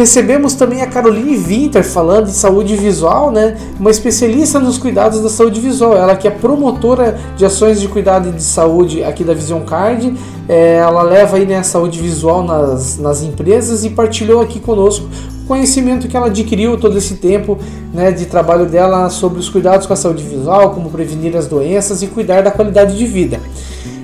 Recebemos 0.01 0.55
também 0.55 0.81
a 0.81 0.87
Caroline 0.87 1.37
Winter 1.37 1.83
falando 1.83 2.25
de 2.25 2.31
saúde 2.31 2.75
visual, 2.75 3.29
né? 3.29 3.55
Uma 3.79 3.91
especialista 3.91 4.59
nos 4.59 4.79
cuidados 4.79 5.21
da 5.21 5.29
saúde 5.29 5.61
visual. 5.61 5.95
Ela 5.95 6.15
que 6.15 6.27
é 6.27 6.31
promotora 6.31 7.19
de 7.37 7.45
ações 7.45 7.79
de 7.79 7.87
cuidado 7.87 8.31
de 8.31 8.41
saúde 8.41 9.03
aqui 9.03 9.23
da 9.23 9.35
Vision 9.35 9.61
Card. 9.61 10.11
É, 10.49 10.77
ela 10.77 11.03
leva 11.03 11.37
aí 11.37 11.45
né, 11.45 11.57
a 11.57 11.63
saúde 11.63 11.99
visual 12.01 12.43
nas, 12.43 12.97
nas 12.97 13.21
empresas 13.21 13.85
e 13.85 13.91
partilhou 13.91 14.41
aqui 14.41 14.59
conosco 14.59 15.07
o 15.43 15.47
conhecimento 15.47 16.07
que 16.07 16.17
ela 16.17 16.25
adquiriu 16.25 16.79
todo 16.79 16.97
esse 16.97 17.17
tempo 17.17 17.59
né, 17.93 18.11
de 18.11 18.25
trabalho 18.25 18.65
dela 18.65 19.07
sobre 19.11 19.39
os 19.39 19.49
cuidados 19.49 19.85
com 19.85 19.93
a 19.93 19.95
saúde 19.95 20.23
visual, 20.23 20.71
como 20.71 20.89
prevenir 20.89 21.37
as 21.37 21.45
doenças 21.45 22.01
e 22.01 22.07
cuidar 22.07 22.41
da 22.41 22.49
qualidade 22.49 22.97
de 22.97 23.05
vida. 23.05 23.39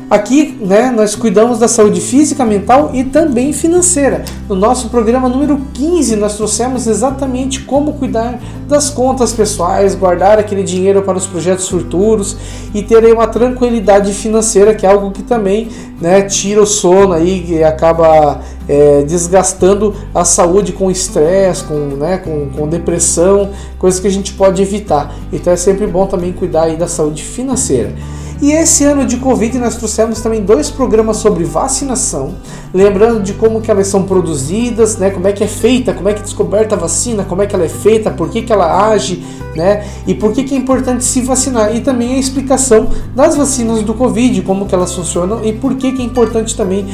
Aqui, 0.09 0.57
né, 0.61 0.89
nós 0.89 1.15
cuidamos 1.15 1.59
da 1.59 1.67
saúde 1.67 1.99
física, 1.99 2.45
mental 2.45 2.91
e 2.93 3.03
também 3.03 3.51
financeira. 3.51 4.23
No 4.47 4.55
nosso 4.55 4.87
programa 4.87 5.27
número 5.27 5.59
15, 5.73 6.15
nós 6.15 6.37
trouxemos 6.37 6.87
exatamente 6.87 7.63
como 7.63 7.91
cuidar 7.91 8.39
das 8.69 8.89
contas 8.89 9.33
pessoais, 9.33 9.95
guardar 9.95 10.39
aquele 10.39 10.63
dinheiro 10.63 11.01
para 11.01 11.17
os 11.17 11.27
projetos 11.27 11.67
futuros 11.67 12.37
e 12.73 12.81
ter 12.81 13.03
uma 13.13 13.27
tranquilidade 13.27 14.13
financeira, 14.13 14.73
que 14.73 14.85
é 14.85 14.89
algo 14.89 15.11
que 15.11 15.23
também 15.23 15.67
né, 15.99 16.21
tira 16.21 16.61
o 16.61 16.65
sono 16.65 17.11
aí 17.11 17.45
e 17.45 17.61
acaba 17.61 18.39
é, 18.65 19.03
desgastando 19.03 19.93
a 20.15 20.23
saúde 20.23 20.71
com 20.71 20.89
estresse, 20.89 21.65
com, 21.65 21.73
né, 21.97 22.17
com, 22.17 22.47
com 22.49 22.65
depressão, 22.65 23.49
coisas 23.77 23.99
que 23.99 24.07
a 24.07 24.11
gente 24.11 24.31
pode 24.31 24.61
evitar. 24.61 25.13
Então 25.33 25.51
é 25.51 25.57
sempre 25.57 25.85
bom 25.85 26.05
também 26.05 26.31
cuidar 26.31 26.63
aí 26.63 26.77
da 26.77 26.87
saúde 26.87 27.23
financeira. 27.23 27.93
E 28.39 28.51
esse 28.51 28.83
ano 28.83 29.03
de 29.03 29.17
Covid 29.17 29.57
nós 29.57 29.77
trouxemos 29.77 30.21
também 30.21 30.43
dois 30.43 30.69
programas 30.69 31.17
sobre 31.17 31.43
vacinação, 31.43 32.35
lembrando 32.71 33.23
de 33.23 33.33
como 33.33 33.61
que 33.61 33.71
elas 33.71 33.87
são 33.87 34.03
produzidas, 34.03 34.97
né, 34.97 35.09
como 35.09 35.27
é 35.27 35.31
que 35.31 35.43
é 35.43 35.47
feita, 35.47 35.91
como 35.91 36.07
é 36.07 36.13
que 36.13 36.19
é 36.19 36.23
descoberta 36.23 36.75
a 36.75 36.77
vacina, 36.77 37.23
como 37.23 37.41
é 37.41 37.47
que 37.47 37.55
ela 37.55 37.65
é 37.65 37.69
feita, 37.69 38.11
por 38.11 38.29
que, 38.29 38.43
que 38.43 38.53
ela 38.53 38.89
age, 38.89 39.25
né, 39.55 39.83
e 40.05 40.13
por 40.13 40.33
que, 40.33 40.43
que 40.43 40.53
é 40.53 40.57
importante 40.57 41.03
se 41.03 41.21
vacinar. 41.21 41.75
E 41.75 41.81
também 41.81 42.13
a 42.13 42.19
explicação 42.19 42.89
das 43.15 43.35
vacinas 43.35 43.81
do 43.81 43.95
Covid, 43.95 44.43
como 44.43 44.67
que 44.67 44.75
elas 44.75 44.93
funcionam 44.93 45.43
e 45.43 45.51
por 45.51 45.73
que, 45.75 45.93
que 45.93 46.03
é 46.03 46.05
importante 46.05 46.55
também 46.55 46.85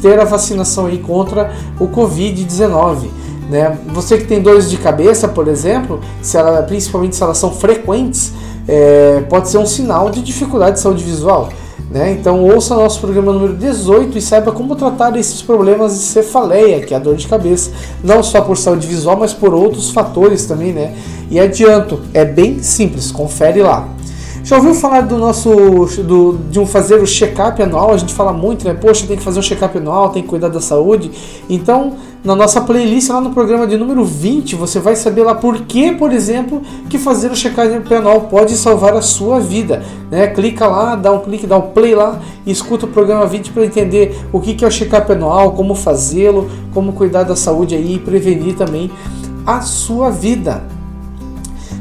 ter 0.00 0.20
a 0.20 0.24
vacinação 0.24 0.86
aí 0.86 0.98
contra 0.98 1.52
o 1.80 1.88
Covid-19. 1.88 3.08
Né? 3.50 3.76
Você 3.88 4.18
que 4.18 4.24
tem 4.24 4.40
dores 4.40 4.70
de 4.70 4.76
cabeça, 4.76 5.26
por 5.26 5.48
exemplo, 5.48 6.00
se 6.22 6.38
ela, 6.38 6.62
principalmente 6.62 7.16
se 7.16 7.22
elas 7.22 7.38
são 7.38 7.52
frequentes, 7.52 8.32
é, 8.68 9.22
pode 9.28 9.48
ser 9.48 9.58
um 9.58 9.66
sinal 9.66 10.10
de 10.10 10.22
dificuldade 10.22 10.76
de 10.76 10.80
saúde 10.80 11.02
visual. 11.04 11.48
Né? 11.90 12.12
Então 12.12 12.42
ouça 12.42 12.74
nosso 12.74 13.00
programa 13.00 13.32
número 13.32 13.54
18 13.54 14.16
e 14.16 14.22
saiba 14.22 14.50
como 14.50 14.74
tratar 14.74 15.14
esses 15.16 15.42
problemas 15.42 15.92
de 15.92 16.04
cefaleia, 16.04 16.80
que 16.80 16.94
é 16.94 16.96
a 16.96 17.00
dor 17.00 17.16
de 17.16 17.28
cabeça, 17.28 17.70
não 18.02 18.22
só 18.22 18.40
por 18.40 18.56
saúde 18.56 18.86
visual, 18.86 19.16
mas 19.18 19.34
por 19.34 19.52
outros 19.52 19.90
fatores 19.90 20.46
também, 20.46 20.72
né? 20.72 20.94
E 21.30 21.38
adianto, 21.38 22.00
é 22.14 22.24
bem 22.24 22.62
simples, 22.62 23.12
confere 23.12 23.62
lá. 23.62 23.88
Já 24.44 24.56
ouviu 24.56 24.74
falar 24.74 25.02
do 25.02 25.18
nosso 25.18 25.50
do, 26.02 26.38
de 26.50 26.58
um 26.58 26.66
fazer 26.66 26.96
o 26.96 27.06
check-up 27.06 27.62
anual? 27.62 27.92
A 27.92 27.96
gente 27.96 28.12
fala 28.12 28.32
muito, 28.32 28.66
né? 28.66 28.74
Poxa, 28.74 29.06
tem 29.06 29.16
que 29.16 29.22
fazer 29.22 29.38
um 29.38 29.42
check-up 29.42 29.76
anual, 29.76 30.08
tem 30.08 30.22
que 30.22 30.28
cuidar 30.28 30.48
da 30.48 30.60
saúde. 30.60 31.12
Então, 31.48 31.92
na 32.24 32.36
nossa 32.36 32.60
playlist 32.60 33.08
lá 33.08 33.20
no 33.20 33.30
programa 33.30 33.66
de 33.66 33.76
número 33.76 34.04
20, 34.04 34.54
você 34.54 34.78
vai 34.78 34.94
saber 34.94 35.24
lá 35.24 35.34
por 35.34 35.62
que, 35.62 35.90
por 35.92 36.12
exemplo, 36.12 36.62
que 36.88 36.96
fazer 36.96 37.32
o 37.32 37.34
check-up 37.34 37.92
anual 37.92 38.22
pode 38.22 38.56
salvar 38.56 38.94
a 38.94 39.02
sua 39.02 39.40
vida. 39.40 39.82
Né? 40.08 40.28
Clica 40.28 40.68
lá, 40.68 40.94
dá 40.94 41.10
um 41.10 41.18
clique, 41.18 41.48
dá 41.48 41.58
um 41.58 41.72
play 41.72 41.96
lá 41.96 42.20
e 42.46 42.52
escuta 42.52 42.86
o 42.86 42.88
programa 42.88 43.26
20 43.26 43.50
para 43.50 43.64
entender 43.64 44.16
o 44.32 44.40
que, 44.40 44.64
é 44.64 44.68
o 44.68 44.70
check-up 44.70 45.10
anual, 45.10 45.52
como 45.52 45.74
fazê-lo, 45.74 46.48
como 46.72 46.92
cuidar 46.92 47.24
da 47.24 47.34
saúde 47.34 47.74
aí 47.74 47.96
e 47.96 47.98
prevenir 47.98 48.54
também 48.54 48.88
a 49.44 49.60
sua 49.60 50.08
vida. 50.10 50.62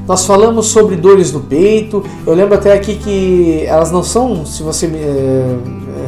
Nós 0.08 0.26
falamos 0.26 0.68
sobre 0.68 0.96
dores 0.96 1.32
no 1.32 1.42
peito. 1.42 2.04
Eu 2.26 2.34
lembro 2.34 2.56
até 2.56 2.74
aqui 2.74 2.96
que 2.96 3.64
elas 3.68 3.92
não 3.92 4.04
são, 4.04 4.44
se 4.44 4.64
você 4.64 4.88
é, 4.88 5.58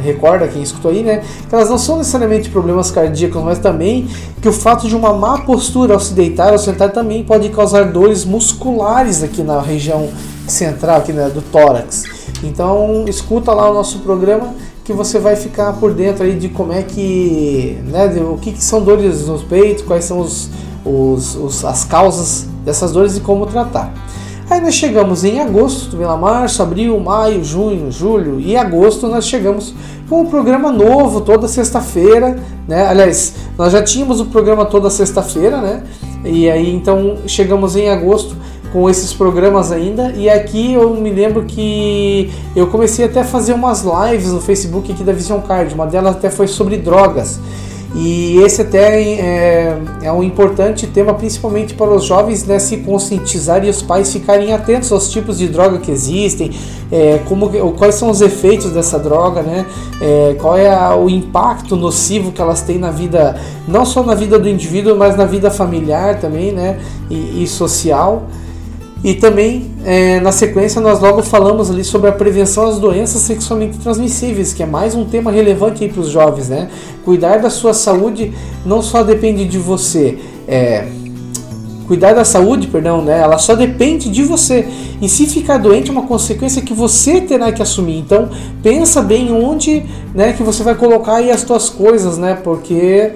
recorda 0.04 0.46
quem 0.46 0.62
escutou 0.62 0.90
aí, 0.90 1.02
né? 1.02 1.22
Que 1.48 1.54
elas 1.54 1.70
não 1.70 1.78
são 1.78 1.98
necessariamente 1.98 2.50
problemas 2.50 2.90
cardíacos, 2.90 3.42
mas 3.42 3.58
também 3.58 4.06
que 4.40 4.48
o 4.48 4.52
fato 4.52 4.86
de 4.86 4.94
uma 4.94 5.12
má 5.12 5.38
postura 5.38 5.94
ao 5.94 6.00
se 6.00 6.12
deitar 6.12 6.52
ou 6.52 6.58
sentar 6.58 6.92
também 6.92 7.24
pode 7.24 7.48
causar 7.48 7.84
dores 7.86 8.24
musculares 8.24 9.22
aqui 9.22 9.42
na 9.42 9.60
região 9.60 10.08
central, 10.46 10.98
aqui 10.98 11.12
né, 11.12 11.28
do 11.30 11.42
tórax. 11.42 12.04
Então 12.42 13.04
escuta 13.08 13.52
lá 13.52 13.70
o 13.70 13.74
nosso 13.74 14.00
programa 14.00 14.54
que 14.84 14.92
você 14.92 15.18
vai 15.18 15.34
ficar 15.34 15.72
por 15.74 15.94
dentro 15.94 16.24
aí 16.24 16.36
de 16.36 16.50
como 16.50 16.72
é 16.72 16.82
que, 16.82 17.78
né, 17.86 18.06
o 18.20 18.36
que, 18.36 18.52
que 18.52 18.62
são 18.62 18.82
dores 18.82 19.26
no 19.26 19.38
peito, 19.38 19.84
quais 19.84 20.04
são 20.04 20.20
os, 20.20 20.50
os, 20.84 21.34
os, 21.36 21.64
as 21.64 21.84
causas 21.84 22.46
dessas 22.64 22.92
dores 22.92 23.16
e 23.16 23.20
como 23.20 23.46
tratar. 23.46 23.92
Aí 24.48 24.60
nós 24.60 24.74
chegamos 24.74 25.24
em 25.24 25.40
agosto, 25.40 25.96
vem 25.96 26.06
lá 26.06 26.16
março, 26.16 26.62
abril, 26.62 26.98
maio, 27.00 27.42
junho, 27.42 27.90
julho 27.90 28.38
e 28.38 28.56
agosto 28.56 29.08
nós 29.08 29.26
chegamos 29.26 29.74
com 30.08 30.20
um 30.20 30.26
programa 30.26 30.70
novo 30.70 31.22
toda 31.22 31.48
sexta-feira, 31.48 32.36
né? 32.68 32.86
Aliás, 32.86 33.34
nós 33.56 33.72
já 33.72 33.82
tínhamos 33.82 34.20
o 34.20 34.26
programa 34.26 34.66
toda 34.66 34.90
sexta-feira, 34.90 35.60
né? 35.60 35.82
E 36.24 36.50
aí 36.50 36.74
então 36.74 37.16
chegamos 37.26 37.74
em 37.74 37.88
agosto 37.88 38.36
com 38.70 38.90
esses 38.90 39.14
programas 39.14 39.72
ainda. 39.72 40.12
E 40.12 40.28
aqui 40.28 40.74
eu 40.74 40.94
me 40.94 41.10
lembro 41.10 41.44
que 41.44 42.30
eu 42.54 42.66
comecei 42.66 43.06
até 43.06 43.20
a 43.20 43.24
fazer 43.24 43.54
umas 43.54 43.82
lives 43.82 44.32
no 44.32 44.40
Facebook 44.40 44.92
aqui 44.92 45.02
da 45.02 45.12
Vision 45.12 45.40
Card. 45.40 45.72
Uma 45.74 45.86
delas 45.86 46.16
até 46.16 46.28
foi 46.28 46.48
sobre 46.48 46.76
drogas. 46.76 47.40
E 47.94 48.38
esse 48.38 48.60
até 48.62 49.00
é, 49.02 49.78
é, 50.02 50.12
um 50.12 50.22
importante 50.22 50.84
tema, 50.84 51.14
principalmente 51.14 51.74
para 51.74 51.94
os 51.94 52.04
jovens 52.04 52.44
né, 52.44 52.58
se 52.58 52.78
conscientizar 52.78 53.64
e 53.64 53.70
os 53.70 53.82
pais 53.82 54.12
ficarem 54.12 54.52
atentos 54.52 54.90
aos 54.90 55.08
tipos 55.10 55.38
de 55.38 55.46
droga 55.46 55.78
que 55.78 55.92
existem, 55.92 56.50
é, 56.90 57.20
como, 57.28 57.48
quais 57.74 57.94
são 57.94 58.10
os 58.10 58.20
efeitos 58.20 58.72
dessa 58.72 58.98
droga, 58.98 59.42
né, 59.42 59.64
é, 60.00 60.34
qual 60.40 60.56
é 60.56 60.74
a, 60.74 60.96
o 60.96 61.08
impacto 61.08 61.76
nocivo 61.76 62.32
que 62.32 62.42
elas 62.42 62.62
têm 62.62 62.78
na 62.78 62.90
vida, 62.90 63.36
não 63.68 63.86
só 63.86 64.02
na 64.02 64.16
vida 64.16 64.40
do 64.40 64.48
indivíduo, 64.48 64.96
mas 64.96 65.16
na 65.16 65.24
vida 65.24 65.48
familiar 65.48 66.18
também 66.18 66.50
né, 66.50 66.80
e, 67.08 67.44
e 67.44 67.46
social. 67.46 68.24
E 69.04 69.12
também, 69.12 69.70
é, 69.84 70.18
na 70.20 70.32
sequência, 70.32 70.80
nós 70.80 70.98
logo 70.98 71.22
falamos 71.22 71.70
ali 71.70 71.84
sobre 71.84 72.08
a 72.08 72.12
prevenção 72.12 72.66
às 72.66 72.78
doenças 72.78 73.20
sexualmente 73.20 73.76
transmissíveis, 73.76 74.54
que 74.54 74.62
é 74.62 74.66
mais 74.66 74.94
um 74.94 75.04
tema 75.04 75.30
relevante 75.30 75.86
para 75.86 76.00
os 76.00 76.08
jovens, 76.08 76.48
né? 76.48 76.70
Cuidar 77.04 77.36
da 77.36 77.50
sua 77.50 77.74
saúde 77.74 78.32
não 78.64 78.80
só 78.80 79.02
depende 79.02 79.44
de 79.44 79.58
você, 79.58 80.18
é, 80.48 80.86
cuidar 81.86 82.14
da 82.14 82.24
saúde, 82.24 82.66
perdão, 82.68 83.02
né? 83.02 83.20
Ela 83.20 83.36
só 83.36 83.54
depende 83.54 84.08
de 84.08 84.22
você. 84.22 84.66
E 85.02 85.06
se 85.06 85.26
ficar 85.26 85.58
doente 85.58 85.90
é 85.90 85.92
uma 85.92 86.06
consequência 86.06 86.62
que 86.62 86.72
você 86.72 87.20
terá 87.20 87.52
que 87.52 87.60
assumir. 87.60 87.98
Então, 87.98 88.30
pensa 88.62 89.02
bem 89.02 89.30
onde, 89.30 89.84
né, 90.14 90.32
que 90.32 90.42
você 90.42 90.62
vai 90.62 90.74
colocar 90.74 91.16
aí 91.16 91.30
as 91.30 91.42
suas 91.42 91.68
coisas, 91.68 92.16
né? 92.16 92.38
Porque 92.42 93.12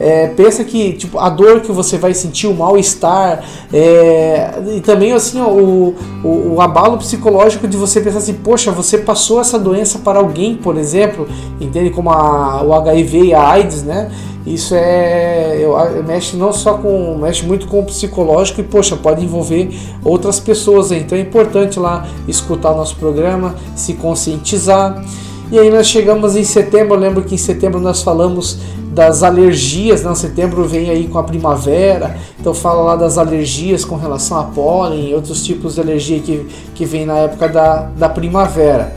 é, 0.00 0.28
pensa 0.28 0.64
que 0.64 0.92
tipo, 0.94 1.18
a 1.18 1.28
dor 1.28 1.60
que 1.60 1.70
você 1.70 1.98
vai 1.98 2.14
sentir, 2.14 2.46
o 2.46 2.54
mal-estar, 2.54 3.44
é, 3.72 4.50
e 4.76 4.80
também 4.80 5.12
assim 5.12 5.40
ó, 5.40 5.48
o, 5.48 5.94
o, 6.24 6.54
o, 6.54 6.60
abalo 6.60 6.98
psicológico 6.98 7.68
de 7.68 7.76
você 7.76 8.00
pensar 8.00 8.18
assim, 8.18 8.34
poxa, 8.34 8.72
você 8.72 8.98
passou 8.98 9.40
essa 9.40 9.58
doença 9.58 9.98
para 9.98 10.18
alguém, 10.18 10.56
por 10.56 10.76
exemplo, 10.76 11.28
entende? 11.60 11.90
Como 11.90 12.10
a, 12.10 12.62
o 12.64 12.72
HIV 12.74 13.26
e 13.26 13.34
a 13.34 13.48
AIDS, 13.48 13.82
né? 13.82 14.10
Isso 14.46 14.74
é. 14.74 15.56
Eu, 15.60 15.76
mexe 16.04 16.36
não 16.36 16.52
só 16.52 16.74
com. 16.74 17.16
mexe 17.16 17.46
muito 17.46 17.68
com 17.68 17.80
o 17.80 17.84
psicológico 17.84 18.60
e, 18.60 18.64
poxa, 18.64 18.96
pode 18.96 19.24
envolver 19.24 19.70
outras 20.04 20.40
pessoas. 20.40 20.90
Então 20.90 21.16
é 21.16 21.20
importante 21.20 21.78
lá 21.78 22.08
escutar 22.26 22.72
o 22.72 22.76
nosso 22.76 22.96
programa, 22.96 23.54
se 23.76 23.94
conscientizar. 23.94 25.02
E 25.50 25.58
aí 25.58 25.70
nós 25.70 25.86
chegamos 25.86 26.34
em 26.34 26.44
setembro, 26.44 26.94
eu 26.94 26.98
lembro 26.98 27.22
que 27.22 27.34
em 27.34 27.38
setembro 27.38 27.78
nós 27.78 28.02
falamos 28.02 28.58
das 28.92 29.22
alergias, 29.22 30.02
né? 30.02 30.14
setembro 30.14 30.64
vem 30.68 30.90
aí 30.90 31.08
com 31.08 31.18
a 31.18 31.24
primavera, 31.24 32.16
então 32.38 32.52
fala 32.52 32.82
lá 32.82 32.96
das 32.96 33.16
alergias 33.16 33.84
com 33.84 33.96
relação 33.96 34.38
a 34.38 34.44
pólen 34.44 35.10
e 35.10 35.14
outros 35.14 35.44
tipos 35.44 35.74
de 35.74 35.80
alergia 35.80 36.20
que, 36.20 36.46
que 36.74 36.84
vem 36.84 37.06
na 37.06 37.16
época 37.16 37.48
da, 37.48 37.88
da 37.96 38.08
primavera. 38.08 38.94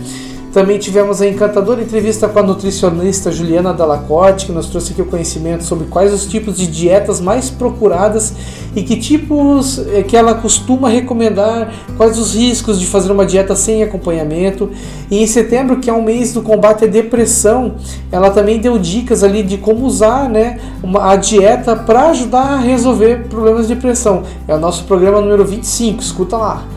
Também 0.56 0.80
tivemos 0.80 1.22
a 1.22 1.28
encantadora 1.28 1.82
entrevista 1.82 2.30
com 2.30 2.40
a 2.40 2.42
nutricionista 2.42 3.30
Juliana 3.30 3.74
Dalacorte, 3.74 4.46
que 4.46 4.54
nos 4.54 4.68
trouxe 4.68 4.94
aqui 4.94 5.02
o 5.02 5.06
conhecimento 5.06 5.66
sobre 5.66 5.88
quais 5.88 6.14
os 6.14 6.26
tipos 6.26 6.56
de 6.56 6.66
dietas 6.66 7.20
mais 7.20 7.50
procuradas 7.50 8.34
e 8.74 8.82
que 8.82 8.96
tipos 8.96 9.80
eh, 9.80 10.02
que 10.02 10.16
ela 10.16 10.34
costuma 10.34 10.88
recomendar, 10.88 11.74
quais 11.98 12.18
os 12.18 12.34
riscos 12.34 12.80
de 12.80 12.86
fazer 12.86 13.12
uma 13.12 13.26
dieta 13.26 13.54
sem 13.54 13.84
acompanhamento. 13.84 14.72
E 15.12 15.22
em 15.22 15.28
setembro, 15.28 15.82
que 15.82 15.90
é 15.90 15.94
o 15.94 16.02
mês 16.02 16.32
do 16.32 16.42
combate 16.42 16.86
à 16.86 16.88
depressão, 16.88 17.76
ela 18.10 18.30
também 18.30 18.58
deu 18.58 18.80
dicas 18.80 19.26
ali 19.26 19.44
de 19.44 19.58
como 19.58 19.86
usar 19.86 20.30
né, 20.30 20.62
uma, 20.82 21.12
a 21.12 21.18
dieta 21.18 21.76
para 21.76 22.12
ajudar 22.12 22.54
a 22.54 22.60
resolver 22.60 23.28
problemas 23.28 23.68
de 23.68 23.76
depressão. 23.76 24.24
É 24.48 24.56
o 24.56 24.60
nosso 24.60 24.86
programa 24.86 25.20
número 25.20 25.44
25, 25.44 26.02
escuta 26.02 26.38
lá. 26.38 26.75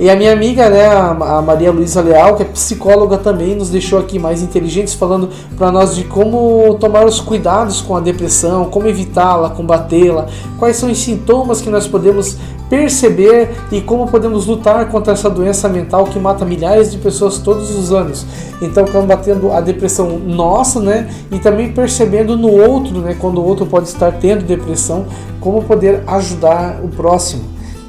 E 0.00 0.08
a 0.08 0.14
minha 0.14 0.32
amiga, 0.32 0.70
né, 0.70 0.86
a 0.86 1.42
Maria 1.42 1.72
Luísa 1.72 2.00
Leal, 2.00 2.36
que 2.36 2.42
é 2.42 2.46
psicóloga 2.46 3.18
também, 3.18 3.56
nos 3.56 3.68
deixou 3.68 3.98
aqui 3.98 4.16
mais 4.16 4.42
inteligentes, 4.42 4.94
falando 4.94 5.28
para 5.56 5.72
nós 5.72 5.96
de 5.96 6.04
como 6.04 6.76
tomar 6.78 7.04
os 7.04 7.20
cuidados 7.20 7.80
com 7.80 7.96
a 7.96 8.00
depressão, 8.00 8.66
como 8.66 8.86
evitá-la, 8.86 9.50
combatê-la, 9.50 10.26
quais 10.56 10.76
são 10.76 10.88
os 10.88 10.98
sintomas 10.98 11.60
que 11.60 11.68
nós 11.68 11.88
podemos 11.88 12.36
perceber 12.70 13.50
e 13.72 13.80
como 13.80 14.06
podemos 14.06 14.46
lutar 14.46 14.88
contra 14.88 15.14
essa 15.14 15.28
doença 15.28 15.68
mental 15.68 16.04
que 16.04 16.18
mata 16.20 16.44
milhares 16.44 16.92
de 16.92 16.98
pessoas 16.98 17.38
todos 17.38 17.76
os 17.76 17.92
anos. 17.92 18.24
Então, 18.62 18.84
combatendo 18.84 19.50
a 19.50 19.60
depressão 19.60 20.16
nossa, 20.16 20.78
né, 20.78 21.10
e 21.32 21.40
também 21.40 21.72
percebendo 21.72 22.36
no 22.36 22.52
outro, 22.52 23.00
né, 23.00 23.16
quando 23.18 23.38
o 23.40 23.44
outro 23.44 23.66
pode 23.66 23.88
estar 23.88 24.12
tendo 24.12 24.44
depressão, 24.44 25.06
como 25.40 25.60
poder 25.64 26.04
ajudar 26.06 26.78
o 26.84 26.88
próximo, 26.88 27.42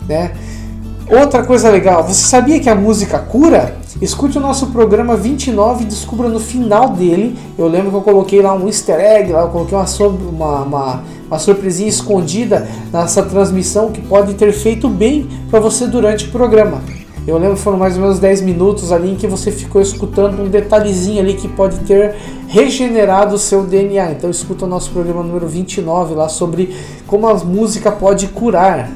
né? 0.08 0.32
Outra 1.10 1.42
coisa 1.42 1.72
legal, 1.72 2.04
você 2.04 2.28
sabia 2.28 2.60
que 2.60 2.70
a 2.70 2.76
música 2.76 3.18
cura? 3.18 3.76
Escute 4.00 4.38
o 4.38 4.42
nosso 4.42 4.68
programa 4.68 5.18
29 5.18 5.82
e 5.82 5.88
descubra 5.88 6.30
no 6.30 6.40
final 6.40 6.90
dele. 6.90 7.36
Eu 7.58 7.68
lembro 7.68 7.90
que 7.90 7.98
eu 7.98 8.02
coloquei 8.02 8.44
lá 8.44 8.54
um 8.54 8.68
easter 8.68 9.00
egg, 9.00 9.32
lá 9.32 9.42
eu 9.42 9.48
coloquei 9.48 9.76
uma, 9.76 9.88
uma, 10.30 10.62
uma, 10.62 11.04
uma 11.26 11.40
surpresinha 11.40 11.90
escondida 11.90 12.68
nessa 12.94 13.24
transmissão 13.24 13.92
que 13.92 14.00
pode 14.02 14.36
ter 14.36 14.52
feito 14.52 14.88
bem 14.88 15.28
para 15.50 15.60
você 15.60 15.88
durante 15.88 16.28
o 16.28 16.32
programa. 16.32 16.80
Eu 17.26 17.40
lembro 17.40 17.56
que 17.56 17.64
foram 17.64 17.80
mais 17.80 17.96
ou 17.96 18.02
menos 18.04 18.20
10 18.20 18.42
minutos 18.42 18.92
ali 18.92 19.14
em 19.14 19.16
que 19.16 19.26
você 19.26 19.52
ficou 19.52 19.82
escutando 19.82 20.40
um 20.44 20.48
detalhezinho 20.48 21.20
ali 21.22 21.34
que 21.34 21.48
pode 21.48 21.80
ter 21.80 22.16
regenerado 22.48 23.34
o 23.34 23.40
seu 23.40 23.64
DNA. 23.64 24.12
Então 24.12 24.30
escuta 24.30 24.66
o 24.66 24.68
nosso 24.68 24.92
programa 24.92 25.24
número 25.24 25.48
29 25.48 26.14
lá 26.14 26.30
sobre 26.30 26.76
como 27.08 27.28
a 27.28 27.34
música 27.34 27.92
pode 27.92 28.28
curar. 28.28 28.92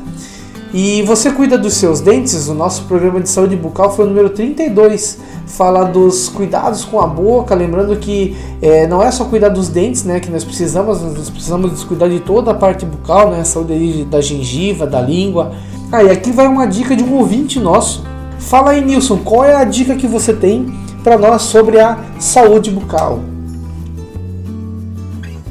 E 0.74 1.04
você 1.04 1.32
cuida 1.32 1.56
dos 1.56 1.76
seus 1.76 2.02
dentes? 2.02 2.48
O 2.48 2.56
nosso 2.56 2.86
programa 2.86 3.22
de 3.22 3.30
saúde 3.30 3.56
bucal 3.56 3.96
foi 3.96 4.06
o 4.06 4.08
número 4.08 4.32
32. 4.32 5.20
Fala 5.46 5.84
dos 5.84 6.30
cuidados 6.30 6.84
com 6.84 7.00
a 7.00 7.06
boca, 7.06 7.54
lembrando 7.54 7.96
que 7.98 8.36
é, 8.60 8.88
não 8.88 9.04
é 9.04 9.12
só 9.12 9.26
cuidar 9.26 9.50
dos 9.50 9.70
dentes, 9.70 10.04
né? 10.04 10.20
Que 10.20 10.32
nós 10.32 10.44
precisamos, 10.44 11.00
nós 11.04 11.30
precisamos 11.30 11.84
cuidar 11.84 12.08
de 12.10 12.20
toda 12.22 12.50
a 12.50 12.54
parte 12.56 12.88
bucal, 12.88 13.30
né? 13.30 13.42
A 13.42 13.46
saúde 13.46 14.04
da 14.06 14.20
gengiva, 14.20 14.88
da 14.88 15.00
língua. 15.00 15.54
Ah, 15.92 16.04
e 16.04 16.10
aqui 16.10 16.32
vai 16.32 16.48
uma 16.48 16.66
dica 16.66 16.96
de 16.96 17.04
um 17.04 17.14
ouvinte 17.18 17.60
nosso. 17.60 18.04
Fala 18.40 18.72
aí, 18.72 18.84
Nilson, 18.84 19.18
qual 19.18 19.46
é 19.46 19.54
a 19.54 19.64
dica 19.64 19.96
que 19.96 20.08
você 20.08 20.34
tem 20.34 20.74
para 21.04 21.20
nós 21.20 21.44
sobre 21.44 21.80
a 21.80 22.00
saúde 22.18 22.72
bucal? 22.72 23.20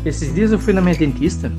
Esses 0.04 0.34
dias 0.34 0.50
eu 0.50 0.58
fui 0.58 0.72
na 0.72 0.80
minha 0.80 0.96
dentista 0.96 1.52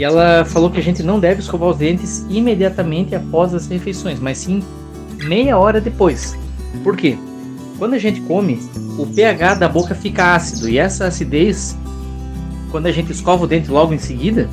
e 0.00 0.04
ela 0.04 0.46
falou 0.46 0.70
que 0.70 0.80
a 0.80 0.82
gente 0.82 1.02
não 1.02 1.20
deve 1.20 1.42
escovar 1.42 1.68
os 1.68 1.76
dentes 1.76 2.24
imediatamente 2.30 3.14
após 3.14 3.52
as 3.52 3.66
refeições, 3.66 4.18
mas 4.18 4.38
sim 4.38 4.62
meia 5.24 5.58
hora 5.58 5.78
depois. 5.78 6.34
Por 6.82 6.96
quê? 6.96 7.18
Quando 7.78 7.92
a 7.92 7.98
gente 7.98 8.22
come, 8.22 8.58
o 8.98 9.04
pH 9.04 9.56
da 9.56 9.68
boca 9.68 9.94
fica 9.94 10.34
ácido 10.34 10.70
e 10.70 10.78
essa 10.78 11.04
acidez, 11.04 11.76
quando 12.70 12.86
a 12.86 12.90
gente 12.90 13.12
escova 13.12 13.44
o 13.44 13.46
dente 13.46 13.70
logo 13.70 13.92
em 13.92 13.98
seguida, 13.98 14.48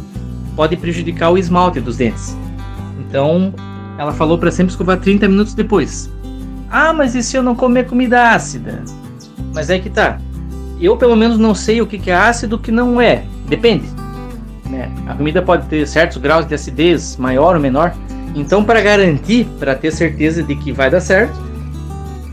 pode 0.53 0.75
prejudicar 0.75 1.29
o 1.29 1.37
esmalte 1.37 1.79
dos 1.79 1.95
dentes. 1.95 2.35
Então, 2.99 3.53
ela 3.97 4.11
falou 4.11 4.37
para 4.37 4.51
sempre 4.51 4.71
escovar 4.71 4.99
30 4.99 5.29
minutos 5.29 5.53
depois. 5.53 6.11
Ah, 6.69 6.91
mas 6.91 7.15
e 7.15 7.23
se 7.23 7.37
eu 7.37 7.41
não 7.41 7.55
comer 7.55 7.87
comida 7.87 8.31
ácida? 8.31 8.83
Mas 9.53 9.69
é 9.69 9.79
que 9.79 9.89
tá. 9.89 10.19
Eu 10.81 10.97
pelo 10.97 11.15
menos 11.15 11.37
não 11.37 11.55
sei 11.55 11.81
o 11.81 11.87
que 11.87 12.11
é 12.11 12.13
ácido 12.13 12.55
e 12.55 12.57
o 12.57 12.59
que 12.59 12.69
não 12.69 12.99
é. 12.99 13.23
Depende. 13.47 13.96
Né? 14.69 14.91
A 15.07 15.13
comida 15.13 15.41
pode 15.41 15.67
ter 15.67 15.87
certos 15.87 16.17
graus 16.17 16.45
de 16.45 16.53
acidez, 16.53 17.17
maior 17.17 17.55
ou 17.55 17.61
menor. 17.61 17.93
Então, 18.35 18.63
para 18.63 18.81
garantir, 18.81 19.45
para 19.59 19.75
ter 19.75 19.91
certeza 19.91 20.43
de 20.43 20.55
que 20.55 20.71
vai 20.71 20.89
dar 20.89 21.01
certo, 21.01 21.37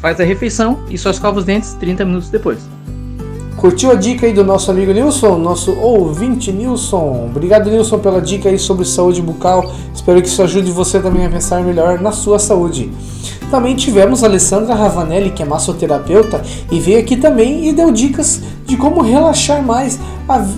faz 0.01 0.21
a 0.21 0.25
refeição 0.25 0.81
e 0.91 0.99
só 0.99 1.11
escova 1.11 1.39
os 1.39 1.45
dentes 1.45 1.75
30 1.75 2.05
minutos 2.05 2.29
depois. 2.29 2.69
Curtiu 3.57 3.91
a 3.91 3.95
dica 3.95 4.27
aí 4.27 4.33
do 4.33 4.45
nosso 4.45 4.71
amigo 4.71 4.93
Nilson, 4.93 5.39
nosso 5.39 5.73
ouvinte 5.79 6.53
Nilson? 6.53 7.29
Obrigado, 7.31 7.71
Nilson, 7.71 7.99
pela 7.99 8.21
dica 8.21 8.51
aí 8.51 8.59
sobre 8.59 8.85
saúde 8.85 9.23
bucal. 9.23 9.73
Espero 9.95 10.21
que 10.21 10.29
isso 10.29 10.43
ajude 10.43 10.71
você 10.71 11.01
também 11.01 11.25
a 11.25 11.31
pensar 11.31 11.63
melhor 11.63 11.99
na 12.01 12.13
sua 12.13 12.39
saúde. 12.39 12.93
Também 13.51 13.75
tivemos 13.75 14.23
a 14.23 14.27
Alessandra 14.27 14.75
Ravanelli, 14.75 15.31
que 15.31 15.43
é 15.43 15.47
massoterapeuta, 15.47 16.43
e 16.71 16.81
veio 16.81 16.99
aqui 16.99 17.17
também 17.17 17.69
e 17.69 17.73
deu 17.73 17.91
dicas 17.91 18.41
de 18.67 18.77
como 18.77 19.03
relaxar 19.03 19.63
mais 19.63 19.99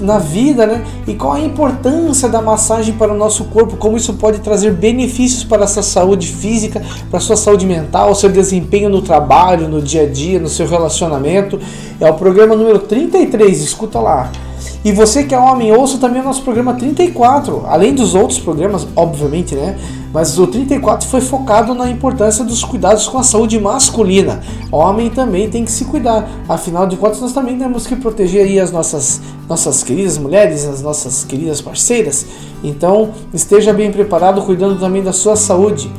na 0.00 0.18
vida, 0.18 0.64
né? 0.64 0.84
E 1.08 1.14
qual 1.14 1.32
a 1.32 1.40
importância 1.40 2.28
da 2.28 2.40
massagem 2.40 2.94
para 2.94 3.12
o 3.12 3.16
nosso 3.16 3.44
corpo, 3.46 3.76
como 3.76 3.96
isso 3.96 4.14
pode 4.14 4.38
trazer 4.38 4.72
benefícios 4.72 5.42
para 5.42 5.64
a 5.64 5.66
sua 5.66 5.82
saúde 5.82 6.28
física, 6.28 6.82
para 7.10 7.18
a 7.18 7.20
sua 7.20 7.36
saúde 7.36 7.66
mental, 7.66 8.14
seu 8.14 8.30
desempenho 8.30 8.88
no 8.88 9.02
trabalho, 9.02 9.68
no 9.68 9.82
dia 9.82 10.02
a 10.02 10.06
dia, 10.06 10.38
no 10.38 10.48
seu 10.48 10.68
relacionamento. 10.68 11.58
É 12.00 12.08
o 12.08 12.14
programa 12.14 12.54
número 12.54 12.78
33, 12.78 13.60
escuta 13.60 13.98
lá. 13.98 14.30
E 14.86 14.92
você 14.92 15.24
que 15.24 15.34
é 15.34 15.38
homem, 15.38 15.72
ouça 15.72 15.98
também 15.98 16.22
o 16.22 16.24
nosso 16.24 16.42
programa 16.42 16.72
34, 16.72 17.64
além 17.66 17.92
dos 17.92 18.14
outros 18.14 18.38
programas, 18.38 18.86
obviamente, 18.94 19.52
né? 19.52 19.76
Mas 20.12 20.38
o 20.38 20.46
34 20.46 21.08
foi 21.08 21.20
focado 21.20 21.74
na 21.74 21.90
importância 21.90 22.44
dos 22.44 22.62
cuidados 22.62 23.08
com 23.08 23.18
a 23.18 23.24
saúde 23.24 23.58
masculina. 23.58 24.42
Homem 24.70 25.10
também 25.10 25.50
tem 25.50 25.64
que 25.64 25.72
se 25.72 25.86
cuidar, 25.86 26.30
afinal 26.48 26.86
de 26.86 26.96
contas, 26.96 27.20
nós 27.20 27.32
também 27.32 27.58
temos 27.58 27.84
que 27.84 27.96
proteger 27.96 28.44
aí 28.44 28.60
as 28.60 28.70
nossas, 28.70 29.20
nossas 29.48 29.82
queridas 29.82 30.18
mulheres, 30.18 30.64
as 30.64 30.82
nossas 30.82 31.24
queridas 31.24 31.60
parceiras. 31.60 32.24
Então, 32.62 33.10
esteja 33.34 33.72
bem 33.72 33.90
preparado, 33.90 34.40
cuidando 34.42 34.78
também 34.78 35.02
da 35.02 35.12
sua 35.12 35.34
saúde. 35.34 35.90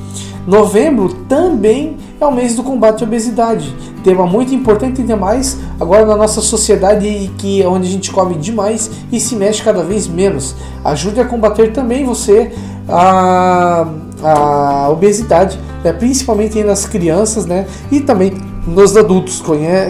Novembro 0.47 1.13
também 1.27 1.97
é 2.19 2.25
o 2.25 2.31
mês 2.31 2.55
do 2.55 2.63
combate 2.63 3.03
à 3.03 3.07
obesidade. 3.07 3.75
Tema 4.03 4.25
muito 4.25 4.53
importante 4.53 5.01
ainda 5.01 5.15
mais 5.15 5.57
agora 5.79 6.05
na 6.05 6.15
nossa 6.15 6.41
sociedade 6.41 7.31
que 7.37 7.61
é 7.61 7.67
onde 7.67 7.87
a 7.87 7.91
gente 7.91 8.11
come 8.11 8.35
demais 8.35 8.89
e 9.11 9.19
se 9.19 9.35
mexe 9.35 9.61
cada 9.61 9.83
vez 9.83 10.07
menos. 10.07 10.55
Ajude 10.83 11.19
a 11.19 11.25
combater 11.25 11.71
também 11.73 12.05
você 12.05 12.51
a, 12.89 13.87
a 14.23 14.89
obesidade, 14.89 15.59
né? 15.83 15.93
principalmente 15.93 16.63
nas 16.63 16.85
crianças 16.85 17.45
né? 17.45 17.67
e 17.91 17.99
também 17.99 18.33
nos 18.65 18.97
adultos. 18.97 19.43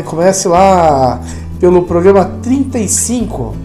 Comece 0.05 0.47
lá 0.47 1.21
pelo 1.59 1.83
programa 1.83 2.25
35. 2.41 3.55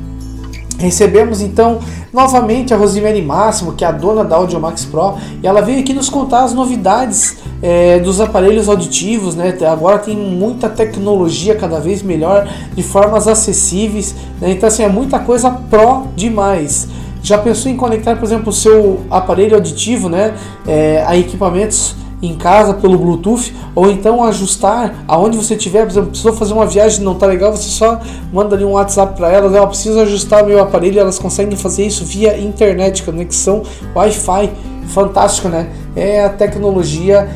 Recebemos 0.78 1.40
então 1.40 1.80
Novamente 2.12 2.74
a 2.74 2.76
Rosemary 2.76 3.22
Máximo, 3.22 3.72
que 3.72 3.86
é 3.86 3.88
a 3.88 3.92
dona 3.92 4.22
da 4.22 4.36
Audiomax 4.36 4.84
Pro, 4.84 5.14
e 5.42 5.46
ela 5.46 5.62
veio 5.62 5.80
aqui 5.80 5.94
nos 5.94 6.10
contar 6.10 6.44
as 6.44 6.52
novidades 6.52 7.38
é, 7.62 8.00
dos 8.00 8.20
aparelhos 8.20 8.68
auditivos, 8.68 9.36
né? 9.36 9.56
Agora 9.70 9.98
tem 9.98 10.16
muita 10.16 10.68
tecnologia 10.68 11.54
cada 11.54 11.78
vez 11.78 12.02
melhor, 12.02 12.48
de 12.74 12.82
formas 12.82 13.28
acessíveis, 13.28 14.14
né? 14.40 14.50
Então 14.50 14.66
assim, 14.66 14.82
é 14.82 14.88
muita 14.88 15.20
coisa 15.20 15.50
pró 15.50 16.08
demais. 16.16 16.88
Já 17.22 17.38
pensou 17.38 17.70
em 17.70 17.76
conectar, 17.76 18.16
por 18.16 18.24
exemplo, 18.24 18.48
o 18.48 18.52
seu 18.52 19.02
aparelho 19.08 19.54
auditivo, 19.54 20.08
né, 20.08 20.34
é, 20.66 21.04
a 21.06 21.16
equipamentos 21.16 21.94
em 22.22 22.36
casa 22.36 22.74
pelo 22.74 22.96
Bluetooth 22.96 23.52
ou 23.74 23.90
então 23.90 24.22
ajustar 24.24 25.04
aonde 25.08 25.36
você 25.36 25.56
tiver, 25.56 25.82
por 25.82 25.90
exemplo, 25.90 26.10
precisou 26.10 26.32
fazer 26.32 26.52
uma 26.52 26.66
viagem 26.66 27.04
não 27.04 27.16
tá 27.16 27.26
legal, 27.26 27.50
você 27.50 27.68
só 27.68 28.00
manda 28.32 28.54
ali 28.54 28.64
um 28.64 28.72
WhatsApp 28.72 29.16
para 29.16 29.30
elas, 29.30 29.52
ela 29.52 29.66
precisa 29.66 30.02
ajustar 30.02 30.44
meu 30.44 30.60
aparelho, 30.60 31.00
elas 31.00 31.18
conseguem 31.18 31.56
fazer 31.56 31.84
isso 31.84 32.04
via 32.04 32.38
internet, 32.38 33.02
conexão 33.02 33.62
Wi-Fi, 33.94 34.50
fantástico, 34.86 35.48
né? 35.48 35.68
É 35.96 36.24
a 36.24 36.28
tecnologia 36.28 37.28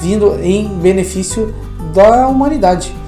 vindo 0.00 0.38
em 0.42 0.66
benefício 0.66 1.54
da 1.94 2.26
humanidade. 2.26 3.01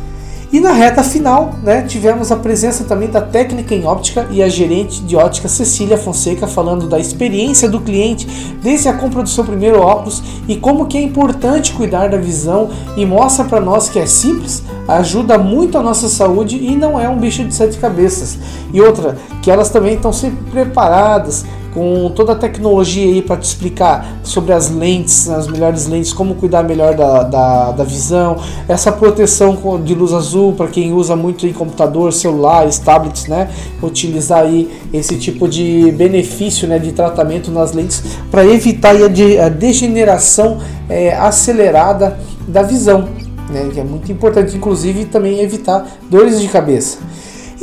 E 0.55 0.61
na 0.61 0.71
reta 0.71 1.03
final, 1.03 1.55
né, 1.65 1.83
tivemos 1.83 2.31
a 2.31 2.37
presença 2.37 2.85
também 2.85 3.11
da 3.11 3.21
técnica 3.21 3.75
em 3.75 3.85
óptica 3.85 4.29
e 4.31 4.41
a 4.41 4.49
gerente 4.49 5.03
de 5.03 5.17
ótica 5.17 5.49
Cecília 5.49 5.99
Fonseca 5.99 6.47
falando 6.47 6.87
da 6.87 6.97
experiência 6.97 7.69
do 7.69 7.81
cliente 7.81 8.25
desde 8.63 8.89
a 8.89 8.93
compra 8.93 9.25
do 9.25 9.29
seu 9.29 9.43
primeiro 9.43 9.81
óculos 9.81 10.23
e 10.47 10.55
como 10.55 10.87
que 10.87 10.97
é 10.97 11.03
importante 11.03 11.73
cuidar 11.73 12.09
da 12.09 12.19
visão 12.19 12.71
e 12.97 13.05
mostra 13.05 13.45
para 13.45 13.61
nós 13.61 13.89
que 13.89 13.99
é 13.99 14.07
simples, 14.07 14.63
ajuda 14.87 15.37
muito 15.37 15.77
a 15.77 15.83
nossa 15.83 16.09
saúde 16.09 16.57
e 16.57 16.77
não 16.77 17.01
é 17.01 17.09
um 17.09 17.19
bicho 17.19 17.43
de 17.43 17.53
sete 17.53 17.77
cabeças. 17.79 18.39
E 18.73 18.81
outra, 18.81 19.19
que 19.43 19.51
elas 19.51 19.71
também 19.71 19.95
estão 19.95 20.13
sempre 20.13 20.53
preparadas 20.53 21.45
com 21.75 22.09
toda 22.15 22.33
a 22.33 22.37
tecnologia 22.37 23.05
aí 23.05 23.21
para 23.21 23.37
te 23.37 23.43
explicar 23.43 24.21
sobre 24.23 24.53
as 24.53 24.71
lentes, 24.71 25.29
as 25.29 25.49
melhores 25.49 25.87
lentes, 25.87 26.13
como 26.13 26.37
cuidar 26.37 26.63
melhor 26.63 26.95
da, 26.95 27.25
da, 27.25 27.73
da 27.73 27.85
visão, 27.85 28.37
essa 28.69 28.93
proteção 28.93 29.83
de 29.85 29.93
luz 29.93 30.13
azul 30.13 30.53
para 30.53 30.69
quem 30.69 30.93
usa 30.93 31.17
muito 31.17 31.47
em 31.47 31.53
computador, 31.53 32.13
celulares, 32.13 32.79
tablets, 32.79 33.27
né? 33.27 33.51
Utilizar 33.83 34.45
aí 34.45 34.71
esse 34.93 35.17
tipo 35.19 35.49
de 35.49 35.91
benefício, 35.91 36.69
né, 36.69 36.79
de 36.79 36.93
tratamento 36.93 37.51
nas 37.51 37.73
lentes 37.73 38.03
para 38.31 38.47
evitar 38.47 38.95
a, 38.95 39.49
degeneração 39.49 40.59
é, 40.89 41.13
acelerada 41.17 42.17
da 42.47 42.63
visão, 42.63 43.09
né? 43.51 43.69
Que 43.73 43.81
é 43.81 43.85
muito 43.85 44.13
importante, 44.13 44.57
inclusive 44.57 45.07
também 45.07 45.41
evitar 45.41 45.85
dores 46.09 46.41
de 46.41 46.47
cabeça. 46.47 46.99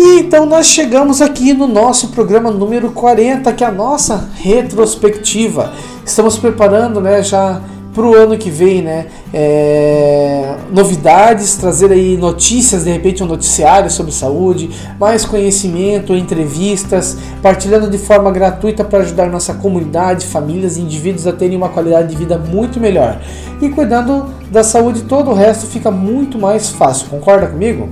E 0.04 0.22
então 0.22 0.48
nós 0.48 0.66
chegamos 0.66 1.22
aqui 1.22 1.54
no 1.54 1.68
nosso 1.68 2.08
programa 2.08 2.50
número 2.50 2.90
40, 2.90 3.54
que 3.54 3.64
é 3.64 3.68
a 3.68 3.72
nossa 3.72 4.32
retrospectiva. 4.34 5.74
Estamos 6.04 6.40
preparando, 6.40 7.00
né, 7.00 7.22
já 7.22 7.62
para 7.94 8.04
o 8.04 8.16
ano 8.16 8.36
que 8.36 8.50
vem, 8.50 8.82
né, 8.82 9.06
é, 9.32 10.56
novidades, 10.74 11.56
trazer 11.56 11.92
aí 11.92 12.18
notícias, 12.18 12.86
de 12.86 12.90
repente 12.90 13.22
um 13.22 13.28
noticiário 13.28 13.92
sobre 13.92 14.12
saúde, 14.12 14.72
mais 15.00 15.24
conhecimento, 15.24 16.16
entrevistas, 16.16 17.16
partilhando 17.40 17.88
de 17.88 18.00
forma 18.00 18.32
gratuita 18.32 18.84
para 18.84 19.04
ajudar 19.04 19.28
nossa 19.28 19.54
comunidade, 19.54 20.26
famílias 20.26 20.78
e 20.78 20.82
indivíduos 20.82 21.28
a 21.28 21.32
terem 21.32 21.56
uma 21.56 21.70
qualidade 21.70 22.08
de 22.08 22.16
vida 22.16 22.40
muito 22.40 22.80
melhor. 22.80 23.22
E 23.62 23.70
cuidando 23.70 24.34
da 24.50 24.64
saúde, 24.64 25.04
todo 25.04 25.30
o 25.30 25.36
resto 25.36 25.68
fica 25.68 25.92
muito 25.92 26.40
mais 26.40 26.70
fácil. 26.70 27.08
Concorda 27.08 27.46
comigo? 27.46 27.88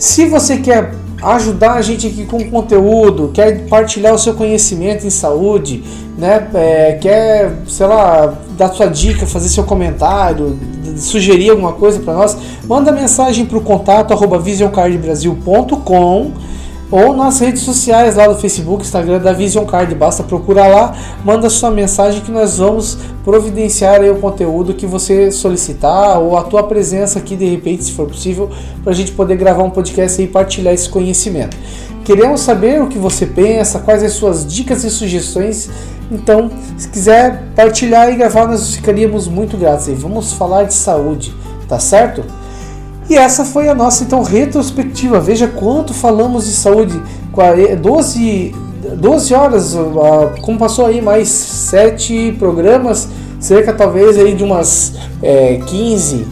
Se 0.00 0.26
você 0.26 0.56
quer 0.56 1.06
ajudar 1.22 1.74
a 1.74 1.82
gente 1.82 2.06
aqui 2.06 2.24
com 2.24 2.48
conteúdo, 2.50 3.30
quer 3.34 3.66
partilhar 3.66 4.14
o 4.14 4.18
seu 4.18 4.34
conhecimento 4.34 5.06
em 5.06 5.10
saúde, 5.10 5.82
né? 6.16 6.48
É, 6.54 6.98
quer, 7.00 7.52
sei 7.66 7.86
lá, 7.86 8.34
dar 8.56 8.68
sua 8.72 8.86
dica, 8.86 9.26
fazer 9.26 9.48
seu 9.48 9.64
comentário, 9.64 10.58
sugerir 10.96 11.50
alguma 11.50 11.72
coisa 11.72 12.00
para 12.00 12.14
nós, 12.14 12.36
manda 12.64 12.92
mensagem 12.92 13.46
para 13.46 13.58
o 13.58 13.60
contato 13.60 14.12
arroba 14.12 14.38
ou 16.90 17.14
nas 17.14 17.38
redes 17.40 17.62
sociais 17.62 18.16
lá 18.16 18.26
do 18.26 18.36
Facebook, 18.36 18.82
Instagram 18.82 19.18
da 19.18 19.32
Vision 19.32 19.64
Card. 19.64 19.94
Basta 19.94 20.22
procurar 20.22 20.68
lá, 20.68 20.96
manda 21.24 21.50
sua 21.50 21.70
mensagem 21.70 22.20
que 22.22 22.30
nós 22.30 22.58
vamos 22.58 22.98
providenciar 23.24 24.02
o 24.02 24.16
conteúdo 24.16 24.72
que 24.72 24.86
você 24.86 25.30
solicitar 25.30 26.18
ou 26.18 26.36
a 26.36 26.42
tua 26.42 26.62
presença 26.62 27.18
aqui 27.18 27.36
de 27.36 27.44
repente, 27.44 27.84
se 27.84 27.92
for 27.92 28.06
possível, 28.06 28.50
para 28.82 28.92
a 28.92 28.96
gente 28.96 29.12
poder 29.12 29.36
gravar 29.36 29.62
um 29.62 29.70
podcast 29.70 30.20
e 30.22 30.26
partilhar 30.26 30.72
esse 30.72 30.88
conhecimento. 30.88 31.56
Queremos 32.04 32.40
saber 32.40 32.80
o 32.80 32.86
que 32.86 32.96
você 32.96 33.26
pensa, 33.26 33.80
quais 33.80 34.02
as 34.02 34.14
suas 34.14 34.46
dicas 34.46 34.82
e 34.82 34.90
sugestões. 34.90 35.68
Então, 36.10 36.50
se 36.78 36.88
quiser 36.88 37.42
partilhar 37.54 38.10
e 38.10 38.16
gravar, 38.16 38.46
nós 38.46 38.74
ficaríamos 38.76 39.28
muito 39.28 39.58
gratos. 39.58 39.88
E 39.88 39.92
vamos 39.92 40.32
falar 40.32 40.64
de 40.64 40.72
saúde, 40.72 41.34
tá 41.68 41.78
certo? 41.78 42.24
E 43.08 43.16
essa 43.16 43.44
foi 43.44 43.68
a 43.68 43.74
nossa 43.74 44.04
então 44.04 44.22
retrospectiva. 44.22 45.18
Veja 45.18 45.48
quanto 45.48 45.94
falamos 45.94 46.44
de 46.44 46.52
saúde. 46.52 47.00
12, 47.80 48.54
12 48.96 49.34
horas, 49.34 49.76
como 50.42 50.58
passou 50.58 50.86
aí 50.86 51.00
mais 51.00 51.28
7 51.28 52.36
programas, 52.38 53.08
cerca 53.38 53.72
talvez 53.72 54.18
aí 54.18 54.34
de 54.34 54.42
umas 54.42 54.94
é, 55.22 55.60
15, 55.66 56.26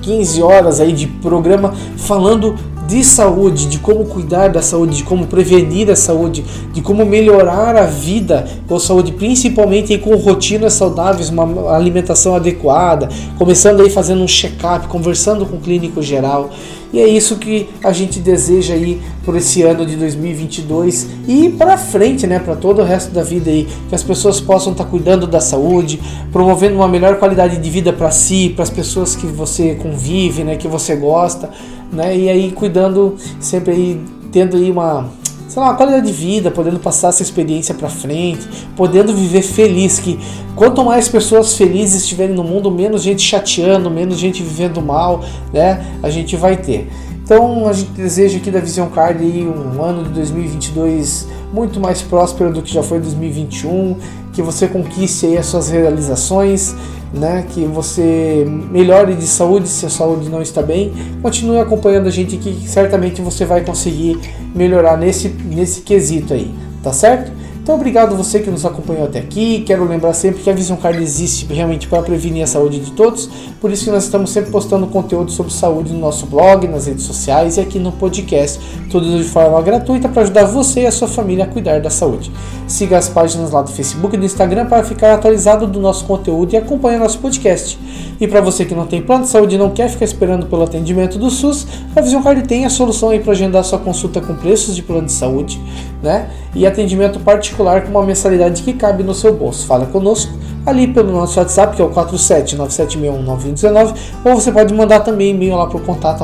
15 0.00 0.42
horas 0.42 0.80
aí 0.80 0.92
de 0.92 1.06
programa 1.06 1.74
falando 1.96 2.56
de 2.86 3.04
saúde, 3.04 3.66
de 3.66 3.78
como 3.78 4.04
cuidar 4.04 4.48
da 4.48 4.62
saúde, 4.62 4.98
de 4.98 5.04
como 5.04 5.26
prevenir 5.26 5.90
a 5.90 5.96
saúde, 5.96 6.44
de 6.72 6.80
como 6.80 7.04
melhorar 7.04 7.76
a 7.76 7.84
vida 7.84 8.46
com 8.66 8.78
saúde, 8.78 9.12
principalmente 9.12 9.96
com 9.98 10.14
rotinas 10.16 10.74
saudáveis, 10.74 11.30
uma 11.30 11.74
alimentação 11.74 12.34
adequada, 12.34 13.08
começando 13.38 13.80
aí 13.80 13.90
fazendo 13.90 14.22
um 14.22 14.28
check-up, 14.28 14.88
conversando 14.88 15.46
com 15.46 15.56
o 15.56 15.60
clínico 15.60 16.02
geral. 16.02 16.50
E 16.92 17.00
é 17.00 17.08
isso 17.08 17.36
que 17.36 17.70
a 17.82 17.90
gente 17.90 18.20
deseja 18.20 18.74
aí 18.74 19.00
por 19.24 19.34
esse 19.34 19.62
ano 19.62 19.86
de 19.86 19.96
2022 19.96 21.08
e 21.26 21.48
para 21.48 21.78
frente, 21.78 22.26
né, 22.26 22.38
para 22.38 22.54
todo 22.54 22.82
o 22.82 22.84
resto 22.84 23.10
da 23.12 23.22
vida 23.22 23.50
aí, 23.50 23.66
que 23.88 23.94
as 23.94 24.02
pessoas 24.02 24.40
possam 24.40 24.72
estar 24.72 24.84
tá 24.84 24.90
cuidando 24.90 25.26
da 25.26 25.40
saúde, 25.40 25.98
promovendo 26.30 26.76
uma 26.76 26.88
melhor 26.88 27.16
qualidade 27.16 27.56
de 27.56 27.70
vida 27.70 27.94
para 27.94 28.10
si, 28.10 28.50
para 28.54 28.64
as 28.64 28.70
pessoas 28.70 29.16
que 29.16 29.26
você 29.26 29.74
convive, 29.76 30.44
né, 30.44 30.56
que 30.56 30.68
você 30.68 30.94
gosta, 30.94 31.48
né, 31.92 32.16
e 32.16 32.28
aí 32.28 32.52
cuidando 32.52 33.16
sempre 33.38 33.72
aí 33.72 34.00
tendo 34.30 34.56
aí 34.56 34.70
uma 34.70 35.10
sei 35.52 35.60
lá, 35.60 35.68
uma 35.68 35.76
qualidade 35.76 36.06
de 36.06 36.12
vida, 36.14 36.50
podendo 36.50 36.80
passar 36.80 37.08
essa 37.08 37.22
experiência 37.22 37.74
para 37.74 37.90
frente, 37.90 38.48
podendo 38.74 39.14
viver 39.14 39.42
feliz, 39.42 39.98
que 39.98 40.18
quanto 40.56 40.82
mais 40.82 41.08
pessoas 41.08 41.54
felizes 41.54 42.04
estiverem 42.04 42.34
no 42.34 42.42
mundo, 42.42 42.70
menos 42.70 43.02
gente 43.02 43.20
chateando, 43.20 43.90
menos 43.90 44.18
gente 44.18 44.42
vivendo 44.42 44.80
mal, 44.80 45.22
né, 45.52 45.98
a 46.02 46.08
gente 46.08 46.36
vai 46.36 46.56
ter. 46.56 46.90
Então 47.22 47.68
a 47.68 47.72
gente 47.74 47.90
deseja 47.90 48.38
aqui 48.38 48.50
da 48.50 48.60
Vision 48.60 48.88
Card 48.88 49.22
aí 49.22 49.46
um 49.46 49.82
ano 49.82 50.04
de 50.04 50.10
2022 50.10 51.28
muito 51.52 51.78
mais 51.78 52.00
próspero 52.00 52.52
do 52.52 52.62
que 52.62 52.72
já 52.72 52.82
foi 52.82 52.98
2021, 52.98 53.96
que 54.32 54.40
você 54.40 54.66
conquiste 54.66 55.26
aí 55.26 55.38
as 55.38 55.46
suas 55.46 55.68
realizações, 55.68 56.74
né, 57.12 57.44
que 57.50 57.64
você 57.66 58.46
melhore 58.70 59.14
de 59.14 59.26
saúde 59.26 59.68
se 59.68 59.84
a 59.84 59.90
saúde 59.90 60.28
não 60.28 60.40
está 60.40 60.62
bem. 60.62 60.92
Continue 61.20 61.58
acompanhando 61.58 62.06
a 62.06 62.10
gente 62.10 62.36
que 62.36 62.66
certamente 62.68 63.20
você 63.20 63.44
vai 63.44 63.62
conseguir 63.62 64.18
melhorar 64.54 64.96
nesse, 64.96 65.28
nesse 65.28 65.82
quesito 65.82 66.32
aí, 66.32 66.52
tá 66.82 66.92
certo? 66.92 67.41
Então, 67.62 67.76
obrigado 67.76 68.16
você 68.16 68.40
que 68.40 68.50
nos 68.50 68.66
acompanhou 68.66 69.04
até 69.04 69.20
aqui. 69.20 69.62
Quero 69.64 69.84
lembrar 69.84 70.12
sempre 70.14 70.42
que 70.42 70.50
a 70.50 70.52
Vision 70.52 70.76
Card 70.76 71.00
existe 71.00 71.46
realmente 71.46 71.86
para 71.86 72.02
prevenir 72.02 72.42
a 72.42 72.46
saúde 72.46 72.80
de 72.80 72.90
todos. 72.90 73.30
Por 73.60 73.70
isso 73.70 73.84
que 73.84 73.90
nós 73.92 74.02
estamos 74.02 74.30
sempre 74.30 74.50
postando 74.50 74.84
conteúdo 74.88 75.30
sobre 75.30 75.52
saúde 75.52 75.92
no 75.92 76.00
nosso 76.00 76.26
blog, 76.26 76.66
nas 76.66 76.88
redes 76.88 77.04
sociais 77.04 77.58
e 77.58 77.60
aqui 77.60 77.78
no 77.78 77.92
podcast, 77.92 78.58
tudo 78.90 79.16
de 79.16 79.22
forma 79.22 79.62
gratuita 79.62 80.08
para 80.08 80.22
ajudar 80.22 80.44
você 80.46 80.80
e 80.80 80.86
a 80.88 80.90
sua 80.90 81.06
família 81.06 81.44
a 81.44 81.46
cuidar 81.46 81.80
da 81.80 81.88
saúde. 81.88 82.32
Siga 82.66 82.98
as 82.98 83.08
páginas 83.08 83.52
lá 83.52 83.62
do 83.62 83.70
Facebook 83.70 84.16
e 84.16 84.18
do 84.18 84.24
Instagram 84.24 84.66
para 84.66 84.82
ficar 84.82 85.14
atualizado 85.14 85.64
do 85.68 85.78
nosso 85.78 86.04
conteúdo 86.04 86.54
e 86.54 86.56
acompanhe 86.56 86.98
nosso 86.98 87.20
podcast. 87.20 87.78
E 88.20 88.26
para 88.26 88.40
você 88.40 88.64
que 88.64 88.74
não 88.74 88.88
tem 88.88 89.00
plano 89.00 89.22
de 89.22 89.30
saúde 89.30 89.54
e 89.54 89.58
não 89.58 89.70
quer 89.70 89.88
ficar 89.88 90.04
esperando 90.04 90.46
pelo 90.46 90.64
atendimento 90.64 91.16
do 91.16 91.30
SUS, 91.30 91.68
a 91.94 92.00
Vision 92.00 92.22
Card 92.24 92.42
tem 92.42 92.64
a 92.64 92.70
solução 92.70 93.10
aí 93.10 93.20
para 93.20 93.30
agendar 93.30 93.62
sua 93.62 93.78
consulta 93.78 94.20
com 94.20 94.34
preços 94.34 94.74
de 94.74 94.82
plano 94.82 95.06
de 95.06 95.12
saúde, 95.12 95.60
né? 96.02 96.28
E 96.54 96.66
atendimento 96.66 97.20
particular 97.20 97.51
com 97.54 97.90
uma 97.90 98.04
mensalidade 98.04 98.62
que 98.62 98.72
cabe 98.72 99.02
no 99.02 99.14
seu 99.14 99.34
bolso. 99.34 99.66
Fala 99.66 99.86
conosco 99.86 100.32
ali 100.64 100.86
pelo 100.86 101.12
nosso 101.12 101.38
WhatsApp, 101.38 101.76
que 101.76 101.82
é 101.82 101.84
o 101.84 101.90
479761919, 101.90 103.94
ou 104.24 104.34
você 104.34 104.52
pode 104.52 104.72
mandar 104.74 105.00
também 105.00 105.30
e-mail 105.30 105.56
lá 105.56 105.66
para 105.66 105.76
o 105.76 105.80
contato. 105.80 106.22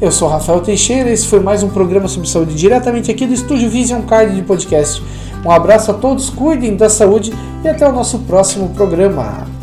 Eu 0.00 0.10
sou 0.10 0.28
Rafael 0.28 0.60
Teixeira, 0.60 1.10
esse 1.10 1.26
foi 1.26 1.40
mais 1.40 1.62
um 1.62 1.68
programa 1.68 2.08
sobre 2.08 2.28
saúde 2.28 2.54
diretamente 2.54 3.10
aqui 3.10 3.26
do 3.26 3.32
estúdio 3.32 3.70
Vision 3.70 4.02
Card 4.02 4.34
de 4.34 4.42
podcast. 4.42 5.02
Um 5.44 5.50
abraço 5.50 5.90
a 5.90 5.94
todos, 5.94 6.30
cuidem 6.30 6.76
da 6.76 6.90
saúde 6.90 7.32
e 7.62 7.68
até 7.68 7.88
o 7.88 7.92
nosso 7.92 8.18
próximo 8.20 8.70
programa. 8.70 9.53